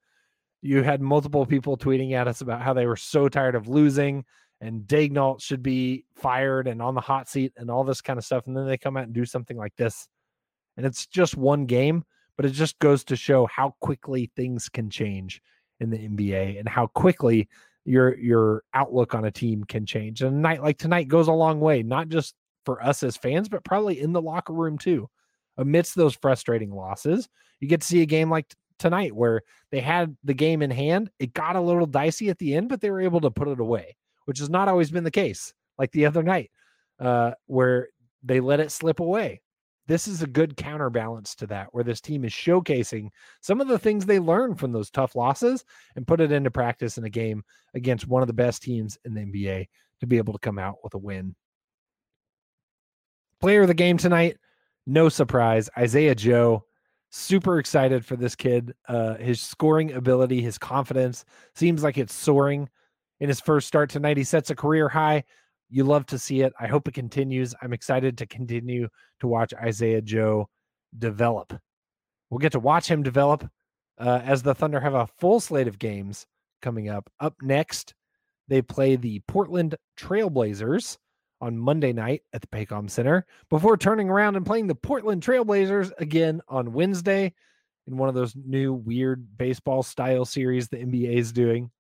You 0.62 0.84
had 0.84 1.01
multiple 1.01 1.45
people 1.45 1.77
tweeting 1.77 2.12
at 2.13 2.27
us 2.27 2.41
about 2.41 2.62
how 2.62 2.73
they 2.73 2.86
were 2.86 2.97
so 2.97 3.29
tired 3.29 3.55
of 3.55 3.67
losing 3.67 4.25
and 4.62 4.84
Daigneault 4.84 5.41
should 5.41 5.63
be 5.63 6.05
fired 6.15 6.67
and 6.67 6.81
on 6.81 6.93
the 6.93 7.01
hot 7.01 7.27
seat 7.27 7.51
and 7.57 7.69
all 7.69 7.84
this 7.84 7.99
kind 7.99 8.19
of 8.19 8.23
stuff. 8.23 8.45
And 8.45 8.55
then 8.55 8.67
they 8.67 8.77
come 8.77 8.95
out 8.95 9.05
and 9.05 9.13
do 9.13 9.25
something 9.25 9.57
like 9.57 9.75
this. 9.75 10.07
And 10.77 10.86
it's 10.86 11.07
just 11.07 11.36
one 11.36 11.65
game, 11.65 12.03
but 12.41 12.49
it 12.49 12.54
just 12.54 12.80
goes 12.80 13.04
to 13.04 13.15
show 13.15 13.45
how 13.45 13.75
quickly 13.82 14.32
things 14.36 14.67
can 14.67 14.89
change 14.89 15.43
in 15.80 15.91
the 15.91 15.97
NBA 15.99 16.58
and 16.58 16.67
how 16.67 16.88
quickly 16.88 17.47
your 17.86 18.17
your 18.17 18.63
outlook 18.73 19.13
on 19.13 19.25
a 19.25 19.32
team 19.32 19.63
can 19.63 19.86
change. 19.86 20.23
And 20.23 20.36
a 20.36 20.39
night 20.39 20.63
like 20.63 20.80
tonight 20.80 21.08
goes 21.08 21.27
a 21.27 21.34
long 21.34 21.60
way, 21.60 21.84
not 21.84 22.10
just 22.10 22.34
for 22.65 22.84
us 22.84 23.04
as 23.04 23.15
fans, 23.15 23.47
but 23.47 23.63
probably 23.63 24.01
in 24.01 24.12
the 24.12 24.23
locker 24.23 24.54
room 24.54 24.80
too. 24.80 25.08
Amidst 25.60 25.93
those 25.93 26.15
frustrating 26.15 26.71
losses, 26.71 27.30
you 27.60 27.67
get 27.67 27.82
to 27.82 27.88
see 27.88 28.01
a 28.01 28.08
game 28.08 28.32
like 28.32 28.49
t- 28.49 28.56
tonight 28.80 29.15
where 29.15 29.43
they 29.69 29.80
had 29.80 30.17
the 30.23 30.34
game 30.34 30.63
in 30.63 30.71
hand. 30.71 31.12
It 31.19 31.34
got 31.34 31.56
a 31.56 31.62
little 31.62 31.86
dicey 31.86 32.30
at 32.30 32.39
the 32.39 32.56
end, 32.56 32.69
but 32.69 32.82
they 32.82 32.89
were 32.89 33.01
able 33.01 33.21
to 33.21 33.30
put 33.30 33.49
it 33.49 33.60
away, 33.60 33.95
which 34.25 34.39
has 34.39 34.49
not 34.49 34.67
always 34.67 34.89
been 34.89 35.04
the 35.04 35.12
case. 35.12 35.54
Like 35.77 35.91
the 35.91 36.08
other 36.08 36.23
night, 36.23 36.49
uh, 36.99 37.34
where 37.45 37.89
they 38.23 38.39
let 38.39 38.60
it 38.60 38.71
slip 38.71 38.99
away. 38.99 39.41
This 39.91 40.08
is 40.08 40.21
a 40.23 40.27
good 40.27 40.56
counterbalance 40.56 41.36
to 41.36 41.47
that, 41.47 41.67
where 41.73 41.84
this 41.84 41.99
team 41.99 42.23
is 42.23 42.32
showcasing 42.32 43.10
some 43.41 43.60
of 43.60 43.67
the 43.67 43.77
things 43.77 44.06
they 44.06 44.19
learned 44.19 44.58
from 44.58 44.71
those 44.71 44.89
tough 44.89 45.17
losses 45.17 45.65
and 45.97 46.08
put 46.08 46.21
it 46.21 46.32
into 46.32 46.49
practice 46.49 46.97
in 46.97 47.04
a 47.04 47.10
game 47.10 47.43
against 47.73 48.08
one 48.08 48.23
of 48.23 48.27
the 48.27 48.34
best 48.34 48.63
teams 48.63 48.97
in 49.04 49.13
the 49.13 49.19
NBA 49.19 49.67
to 49.99 50.08
be 50.08 50.17
able 50.17 50.32
to 50.32 50.39
come 50.39 50.58
out 50.58 50.77
with 50.82 50.93
a 50.93 50.97
win. 50.97 51.36
Player 53.41 53.63
of 53.63 53.67
the 53.67 53.73
game 53.73 53.97
tonight, 53.97 54.38
no 54.88 55.10
surprise, 55.10 55.69
Isaiah 55.77 56.15
Joe. 56.15 56.63
Super 57.10 57.60
excited 57.60 58.06
for 58.06 58.15
this 58.15 58.34
kid. 58.34 58.73
Uh, 58.88 59.15
his 59.15 59.41
scoring 59.41 59.91
ability, 59.91 60.41
his 60.41 60.58
confidence 60.58 61.25
seems 61.54 61.84
like 61.84 61.97
it's 61.97 62.13
soaring. 62.13 62.69
In 63.19 63.27
his 63.27 63.41
first 63.41 63.67
start 63.67 63.89
tonight, 63.89 64.15
he 64.15 64.23
sets 64.23 64.51
a 64.51 64.56
career 64.56 64.88
high. 64.88 65.25
You 65.71 65.86
love 65.86 66.05
to 66.07 66.19
see 66.19 66.41
it. 66.41 66.51
I 66.60 66.67
hope 66.67 66.88
it 66.89 66.93
continues. 66.93 67.55
I'm 67.62 67.71
excited 67.71 68.17
to 68.17 68.25
continue 68.25 68.89
to 69.21 69.27
watch 69.27 69.53
Isaiah 69.53 70.01
Joe 70.01 70.49
develop. 70.99 71.53
We'll 72.29 72.39
get 72.39 72.51
to 72.51 72.60
watch 72.60 72.89
him 72.89 73.03
develop 73.03 73.49
uh, 73.97 74.21
as 74.23 74.43
the 74.43 74.53
Thunder 74.53 74.81
have 74.81 74.95
a 74.95 75.07
full 75.19 75.39
slate 75.39 75.69
of 75.69 75.79
games 75.79 76.27
coming 76.62 76.89
up. 76.89 77.10
Up 77.21 77.36
next, 77.41 77.93
they 78.49 78.62
play 78.62 78.97
the 78.97 79.21
Portland 79.27 79.75
Trailblazers 79.97 80.97
on 81.39 81.57
Monday 81.57 81.93
night 81.93 82.23
at 82.34 82.41
the 82.41 82.47
Paycom 82.47 82.89
Center 82.89 83.25
before 83.49 83.77
turning 83.77 84.10
around 84.10 84.36
and 84.36 84.45
playing 84.45 84.67
the 84.67 84.75
Portland 84.75 85.23
Trailblazers 85.23 85.91
again 85.97 86.41
on 86.49 86.73
Wednesday 86.73 87.34
in 87.88 87.97
one 87.97 88.10
of 88.10 88.15
those 88.15 88.36
new 88.36 88.73
weird 88.73 89.38
baseball 89.38 89.84
style 89.84 90.25
series 90.25 90.67
the 90.67 90.77
NBA 90.77 91.15
is 91.15 91.31
doing. 91.31 91.71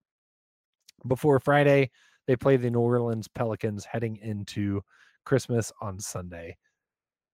Before 1.05 1.39
Friday, 1.39 1.91
they 2.31 2.37
play 2.37 2.55
the 2.55 2.71
New 2.71 2.79
Orleans 2.79 3.27
Pelicans 3.27 3.83
heading 3.83 4.15
into 4.21 4.79
Christmas 5.25 5.69
on 5.81 5.99
Sunday. 5.99 6.55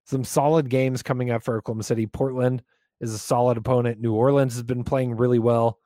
Some 0.06 0.24
solid 0.24 0.68
games 0.68 1.04
coming 1.04 1.30
up 1.30 1.44
for 1.44 1.56
Oklahoma 1.56 1.84
City. 1.84 2.04
Portland 2.08 2.64
is 3.00 3.14
a 3.14 3.18
solid 3.18 3.56
opponent. 3.56 4.00
New 4.00 4.12
Orleans 4.12 4.54
has 4.54 4.64
been 4.64 4.82
playing 4.82 5.16
really 5.16 5.38
well. 5.38 5.78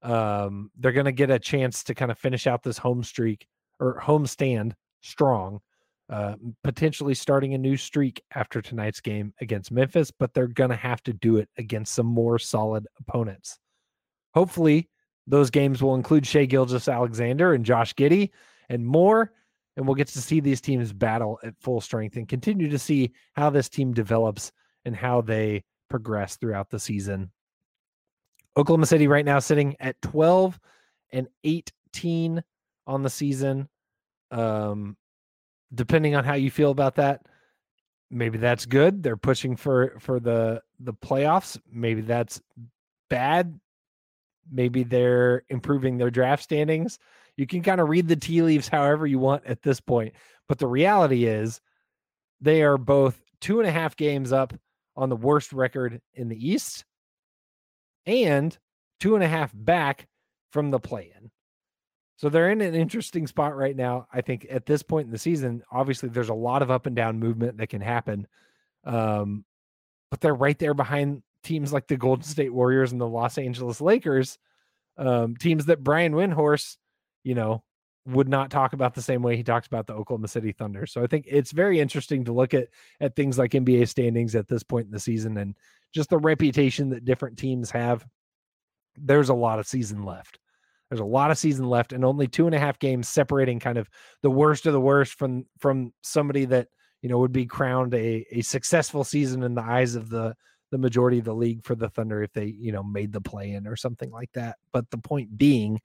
Um, 0.00 0.70
they're 0.78 0.92
going 0.92 1.06
to 1.06 1.12
get 1.12 1.28
a 1.28 1.40
chance 1.40 1.82
to 1.84 1.94
kind 1.96 2.12
of 2.12 2.20
finish 2.20 2.46
out 2.46 2.62
this 2.62 2.78
home 2.78 3.02
streak 3.02 3.48
or 3.80 3.98
home 3.98 4.28
stand 4.28 4.76
strong 5.00 5.60
uh, 6.08 6.36
potentially 6.62 7.14
starting 7.14 7.54
a 7.54 7.58
new 7.58 7.76
streak 7.76 8.22
after 8.36 8.62
tonight's 8.62 9.00
game 9.00 9.34
against 9.40 9.72
Memphis, 9.72 10.12
but 10.12 10.34
they're 10.34 10.46
going 10.46 10.70
to 10.70 10.76
have 10.76 11.02
to 11.02 11.12
do 11.12 11.38
it 11.38 11.48
against 11.58 11.94
some 11.94 12.06
more 12.06 12.38
solid 12.38 12.86
opponents. 13.00 13.58
Hopefully, 14.34 14.88
those 15.26 15.50
games 15.50 15.82
will 15.82 15.96
include 15.96 16.24
Shai 16.24 16.44
Gilgeous-Alexander 16.44 17.54
and 17.54 17.64
Josh 17.64 17.94
Giddey 17.94 18.30
and 18.68 18.84
more. 18.84 19.32
And 19.76 19.86
we'll 19.86 19.94
get 19.94 20.08
to 20.08 20.20
see 20.20 20.40
these 20.40 20.60
teams 20.60 20.92
battle 20.92 21.38
at 21.42 21.54
full 21.58 21.80
strength 21.80 22.16
and 22.16 22.28
continue 22.28 22.68
to 22.68 22.78
see 22.78 23.12
how 23.32 23.48
this 23.48 23.68
team 23.68 23.94
develops 23.94 24.52
and 24.84 24.94
how 24.94 25.22
they 25.22 25.64
progress 25.88 26.36
throughout 26.36 26.68
the 26.68 26.78
season. 26.78 27.30
Oklahoma 28.56 28.86
City 28.86 29.06
right 29.06 29.24
now 29.24 29.38
sitting 29.38 29.76
at 29.80 30.00
12 30.02 30.58
and 31.10 31.28
18 31.44 32.42
on 32.86 33.02
the 33.02 33.10
season. 33.10 33.68
Um, 34.30 34.96
depending 35.74 36.14
on 36.14 36.24
how 36.24 36.34
you 36.34 36.50
feel 36.50 36.70
about 36.70 36.96
that, 36.96 37.26
maybe 38.10 38.38
that's 38.38 38.66
good. 38.66 39.02
They're 39.02 39.16
pushing 39.16 39.56
for 39.56 39.98
for 39.98 40.20
the 40.20 40.62
the 40.80 40.92
playoffs. 40.92 41.58
Maybe 41.70 42.02
that's 42.02 42.40
bad. 43.08 43.58
Maybe 44.50 44.82
they're 44.82 45.44
improving 45.48 45.96
their 45.96 46.10
draft 46.10 46.42
standings. 46.42 46.98
You 47.36 47.46
can 47.46 47.62
kind 47.62 47.80
of 47.80 47.88
read 47.88 48.08
the 48.08 48.16
tea 48.16 48.42
leaves 48.42 48.68
however 48.68 49.06
you 49.06 49.18
want 49.18 49.46
at 49.46 49.62
this 49.62 49.80
point. 49.80 50.14
But 50.48 50.58
the 50.58 50.66
reality 50.66 51.24
is 51.24 51.60
they 52.40 52.62
are 52.62 52.76
both 52.76 53.20
two 53.40 53.60
and 53.60 53.68
a 53.68 53.72
half 53.72 53.96
games 53.96 54.32
up 54.32 54.52
on 54.96 55.08
the 55.08 55.16
worst 55.16 55.52
record 55.52 56.00
in 56.14 56.28
the 56.28 56.50
East 56.50 56.84
and 58.06 58.56
two 59.00 59.14
and 59.14 59.24
a 59.24 59.28
half 59.28 59.50
back 59.54 60.06
from 60.50 60.70
the 60.70 60.78
play 60.78 61.12
in. 61.18 61.30
So 62.16 62.28
they're 62.28 62.50
in 62.50 62.60
an 62.60 62.74
interesting 62.74 63.26
spot 63.26 63.56
right 63.56 63.74
now. 63.74 64.06
I 64.12 64.20
think 64.20 64.46
at 64.50 64.66
this 64.66 64.82
point 64.82 65.06
in 65.06 65.12
the 65.12 65.18
season, 65.18 65.62
obviously 65.72 66.08
there's 66.08 66.28
a 66.28 66.34
lot 66.34 66.62
of 66.62 66.70
up 66.70 66.86
and 66.86 66.94
down 66.94 67.18
movement 67.18 67.56
that 67.56 67.68
can 67.68 67.80
happen. 67.80 68.28
Um, 68.84 69.44
but 70.10 70.20
they're 70.20 70.34
right 70.34 70.58
there 70.58 70.74
behind 70.74 71.22
teams 71.42 71.72
like 71.72 71.88
the 71.88 71.96
Golden 71.96 72.24
State 72.24 72.52
Warriors 72.52 72.92
and 72.92 73.00
the 73.00 73.08
Los 73.08 73.38
Angeles 73.38 73.80
Lakers, 73.80 74.38
um, 74.98 75.36
teams 75.36 75.66
that 75.66 75.82
Brian 75.82 76.12
Windhorst, 76.12 76.76
you 77.24 77.34
know, 77.34 77.62
would 78.06 78.28
not 78.28 78.50
talk 78.50 78.72
about 78.72 78.94
the 78.94 79.02
same 79.02 79.22
way 79.22 79.36
he 79.36 79.44
talks 79.44 79.66
about 79.66 79.86
the 79.86 79.94
Oklahoma 79.94 80.28
City 80.28 80.52
Thunder. 80.52 80.86
So 80.86 81.02
I 81.02 81.06
think 81.06 81.26
it's 81.28 81.52
very 81.52 81.78
interesting 81.78 82.24
to 82.24 82.32
look 82.32 82.52
at 82.52 82.68
at 83.00 83.14
things 83.14 83.38
like 83.38 83.52
NBA 83.52 83.88
standings 83.88 84.34
at 84.34 84.48
this 84.48 84.62
point 84.62 84.86
in 84.86 84.92
the 84.92 85.00
season 85.00 85.36
and 85.36 85.54
just 85.94 86.10
the 86.10 86.18
reputation 86.18 86.90
that 86.90 87.04
different 87.04 87.38
teams 87.38 87.70
have. 87.70 88.04
There's 88.96 89.28
a 89.28 89.34
lot 89.34 89.58
of 89.58 89.66
season 89.66 90.04
left. 90.04 90.38
There's 90.90 91.00
a 91.00 91.04
lot 91.04 91.30
of 91.30 91.38
season 91.38 91.66
left 91.66 91.92
and 91.92 92.04
only 92.04 92.26
two 92.26 92.46
and 92.46 92.54
a 92.54 92.58
half 92.58 92.78
games 92.78 93.08
separating 93.08 93.60
kind 93.60 93.78
of 93.78 93.88
the 94.22 94.30
worst 94.30 94.66
of 94.66 94.72
the 94.72 94.80
worst 94.80 95.14
from 95.14 95.46
from 95.58 95.92
somebody 96.02 96.44
that 96.46 96.68
you 97.00 97.08
know 97.08 97.18
would 97.18 97.32
be 97.32 97.46
crowned 97.46 97.94
a, 97.94 98.26
a 98.30 98.42
successful 98.42 99.04
season 99.04 99.42
in 99.42 99.54
the 99.54 99.62
eyes 99.62 99.94
of 99.94 100.10
the 100.10 100.34
the 100.70 100.78
majority 100.78 101.18
of 101.18 101.24
the 101.24 101.34
league 101.34 101.62
for 101.64 101.74
the 101.74 101.88
Thunder 101.88 102.22
if 102.22 102.32
they 102.32 102.46
you 102.46 102.72
know 102.72 102.82
made 102.82 103.12
the 103.12 103.20
play 103.20 103.52
in 103.52 103.66
or 103.66 103.76
something 103.76 104.10
like 104.10 104.32
that. 104.32 104.56
But 104.72 104.90
the 104.90 104.98
point 104.98 105.38
being, 105.38 105.80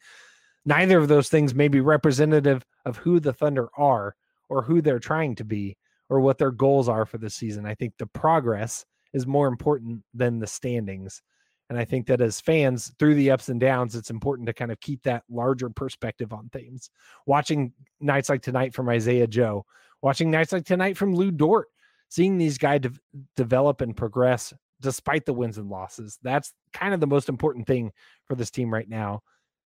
neither 0.66 0.98
of 0.98 1.08
those 1.08 1.30
things 1.30 1.54
may 1.54 1.68
be 1.68 1.82
representative 1.82 2.66
of 2.86 2.98
who 2.98 3.20
the 3.20 3.34
Thunder 3.34 3.70
are 3.78 4.16
or 4.50 4.62
who 4.62 4.82
they're 4.82 5.00
trying 5.00 5.36
to 5.36 5.44
be 5.44 5.78
or 6.10 6.20
what 6.20 6.38
their 6.38 6.52
goals 6.52 6.88
are 6.88 7.06
for 7.06 7.18
the 7.18 7.30
season. 7.30 7.66
I 7.66 7.76
think 7.76 7.94
the 7.98 8.08
progress 8.08 8.86
is 9.14 9.28
more 9.28 9.48
important 9.48 10.04
than 10.14 10.40
the 10.40 10.48
standings. 10.48 11.22
And 11.70 11.78
I 11.78 11.84
think 11.84 12.08
that 12.08 12.22
as 12.22 12.40
fans, 12.40 12.94
through 12.98 13.16
the 13.16 13.32
ups 13.32 13.50
and 13.50 13.60
downs, 13.60 13.96
it's 13.96 14.10
important 14.10 14.48
to 14.48 14.54
kind 14.54 14.72
of 14.72 14.80
keep 14.80 15.04
that 15.04 15.24
larger 15.30 15.70
perspective 15.70 16.32
on 16.32 16.50
things. 16.50 16.90
Watching 17.26 17.74
nights 18.00 18.30
like 18.30 18.42
tonight 18.42 18.74
from 18.74 18.88
Isaiah 18.88 19.28
Joe, 19.28 19.66
watching 20.02 20.32
nights 20.32 20.54
like 20.54 20.66
tonight 20.66 20.96
from 20.96 21.14
Lu 21.14 21.30
Dort, 21.30 21.68
seeing 22.10 22.38
these 22.38 22.58
guys 22.58 22.82
de- 22.82 22.92
develop 23.36 23.82
and 23.82 23.98
progress 23.98 24.54
despite 24.80 25.26
the 25.26 25.34
wins 25.34 25.58
and 25.58 25.70
losses. 25.70 26.20
That's 26.22 26.54
kind 26.72 26.94
of 26.94 27.00
the 27.00 27.08
most 27.08 27.28
important 27.28 27.68
thing 27.68 27.92
for 28.26 28.36
this 28.36 28.52
team 28.52 28.74
right 28.74 28.88
now. 28.88 29.22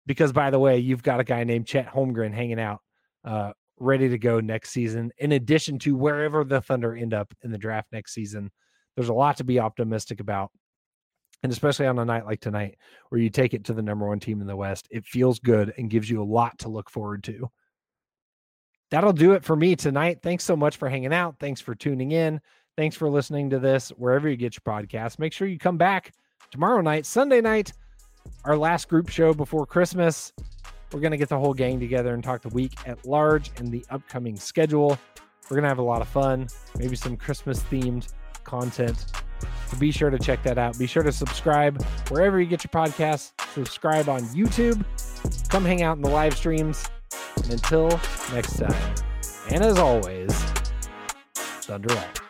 Because 0.06 0.32
by 0.32 0.50
the 0.50 0.58
way, 0.58 0.78
you've 0.78 1.02
got 1.02 1.20
a 1.20 1.24
guy 1.24 1.44
named 1.44 1.66
Chet 1.66 1.88
Holmgren 1.88 2.32
hanging 2.32 2.60
out, 2.60 2.80
uh, 3.24 3.52
ready 3.78 4.08
to 4.08 4.18
go 4.18 4.40
next 4.40 4.70
season. 4.70 5.12
In 5.18 5.32
addition 5.32 5.78
to 5.80 5.94
wherever 5.94 6.44
the 6.44 6.60
Thunder 6.60 6.96
end 6.96 7.14
up 7.14 7.32
in 7.42 7.50
the 7.50 7.58
draft 7.58 7.88
next 7.92 8.14
season, 8.14 8.50
there's 8.96 9.08
a 9.08 9.14
lot 9.14 9.36
to 9.36 9.44
be 9.44 9.60
optimistic 9.60 10.20
about 10.20 10.50
and 11.42 11.52
especially 11.52 11.86
on 11.86 11.98
a 11.98 12.04
night 12.04 12.26
like 12.26 12.40
tonight 12.40 12.76
where 13.08 13.20
you 13.20 13.30
take 13.30 13.54
it 13.54 13.64
to 13.64 13.72
the 13.72 13.82
number 13.82 14.06
one 14.06 14.20
team 14.20 14.40
in 14.40 14.46
the 14.46 14.56
West, 14.56 14.88
it 14.90 15.06
feels 15.06 15.38
good 15.38 15.72
and 15.78 15.90
gives 15.90 16.10
you 16.10 16.22
a 16.22 16.24
lot 16.24 16.58
to 16.58 16.68
look 16.68 16.90
forward 16.90 17.24
to. 17.24 17.50
That'll 18.90 19.12
do 19.12 19.32
it 19.32 19.44
for 19.44 19.56
me 19.56 19.76
tonight. 19.76 20.18
Thanks 20.22 20.44
so 20.44 20.56
much 20.56 20.76
for 20.76 20.88
hanging 20.88 21.14
out. 21.14 21.36
Thanks 21.38 21.60
for 21.60 21.74
tuning 21.74 22.12
in. 22.12 22.40
Thanks 22.76 22.96
for 22.96 23.08
listening 23.08 23.50
to 23.50 23.58
this 23.58 23.90
wherever 23.90 24.28
you 24.28 24.36
get 24.36 24.54
your 24.54 24.74
podcast. 24.74 25.18
Make 25.18 25.32
sure 25.32 25.48
you 25.48 25.58
come 25.58 25.78
back 25.78 26.12
tomorrow 26.50 26.80
night, 26.80 27.06
Sunday 27.06 27.40
night, 27.40 27.72
our 28.44 28.56
last 28.56 28.88
group 28.88 29.08
show 29.08 29.34
before 29.34 29.66
Christmas. 29.66 30.32
We're 30.92 31.00
going 31.00 31.12
to 31.12 31.16
get 31.16 31.28
the 31.28 31.38
whole 31.38 31.54
gang 31.54 31.78
together 31.78 32.14
and 32.14 32.24
talk 32.24 32.42
the 32.42 32.48
week 32.48 32.72
at 32.86 33.06
large 33.06 33.50
and 33.58 33.70
the 33.70 33.84
upcoming 33.90 34.36
schedule. 34.36 34.98
We're 35.48 35.56
going 35.56 35.62
to 35.62 35.68
have 35.68 35.78
a 35.78 35.82
lot 35.82 36.00
of 36.02 36.08
fun, 36.08 36.48
maybe 36.78 36.96
some 36.96 37.16
Christmas 37.16 37.60
themed 37.64 38.12
content 38.44 39.06
so 39.66 39.78
be 39.78 39.90
sure 39.90 40.10
to 40.10 40.18
check 40.18 40.42
that 40.42 40.58
out. 40.58 40.78
Be 40.78 40.86
sure 40.86 41.02
to 41.02 41.12
subscribe 41.12 41.82
wherever 42.08 42.40
you 42.40 42.46
get 42.46 42.64
your 42.64 42.70
podcasts. 42.70 43.32
Subscribe 43.54 44.08
on 44.08 44.22
YouTube. 44.26 44.84
Come 45.48 45.64
hang 45.64 45.82
out 45.82 45.96
in 45.96 46.02
the 46.02 46.10
live 46.10 46.36
streams. 46.36 46.88
And 47.36 47.52
until 47.52 47.88
next 48.32 48.58
time, 48.58 48.94
and 49.50 49.64
as 49.64 49.78
always, 49.78 50.32
Thunder 51.34 51.92
Up. 51.92 52.29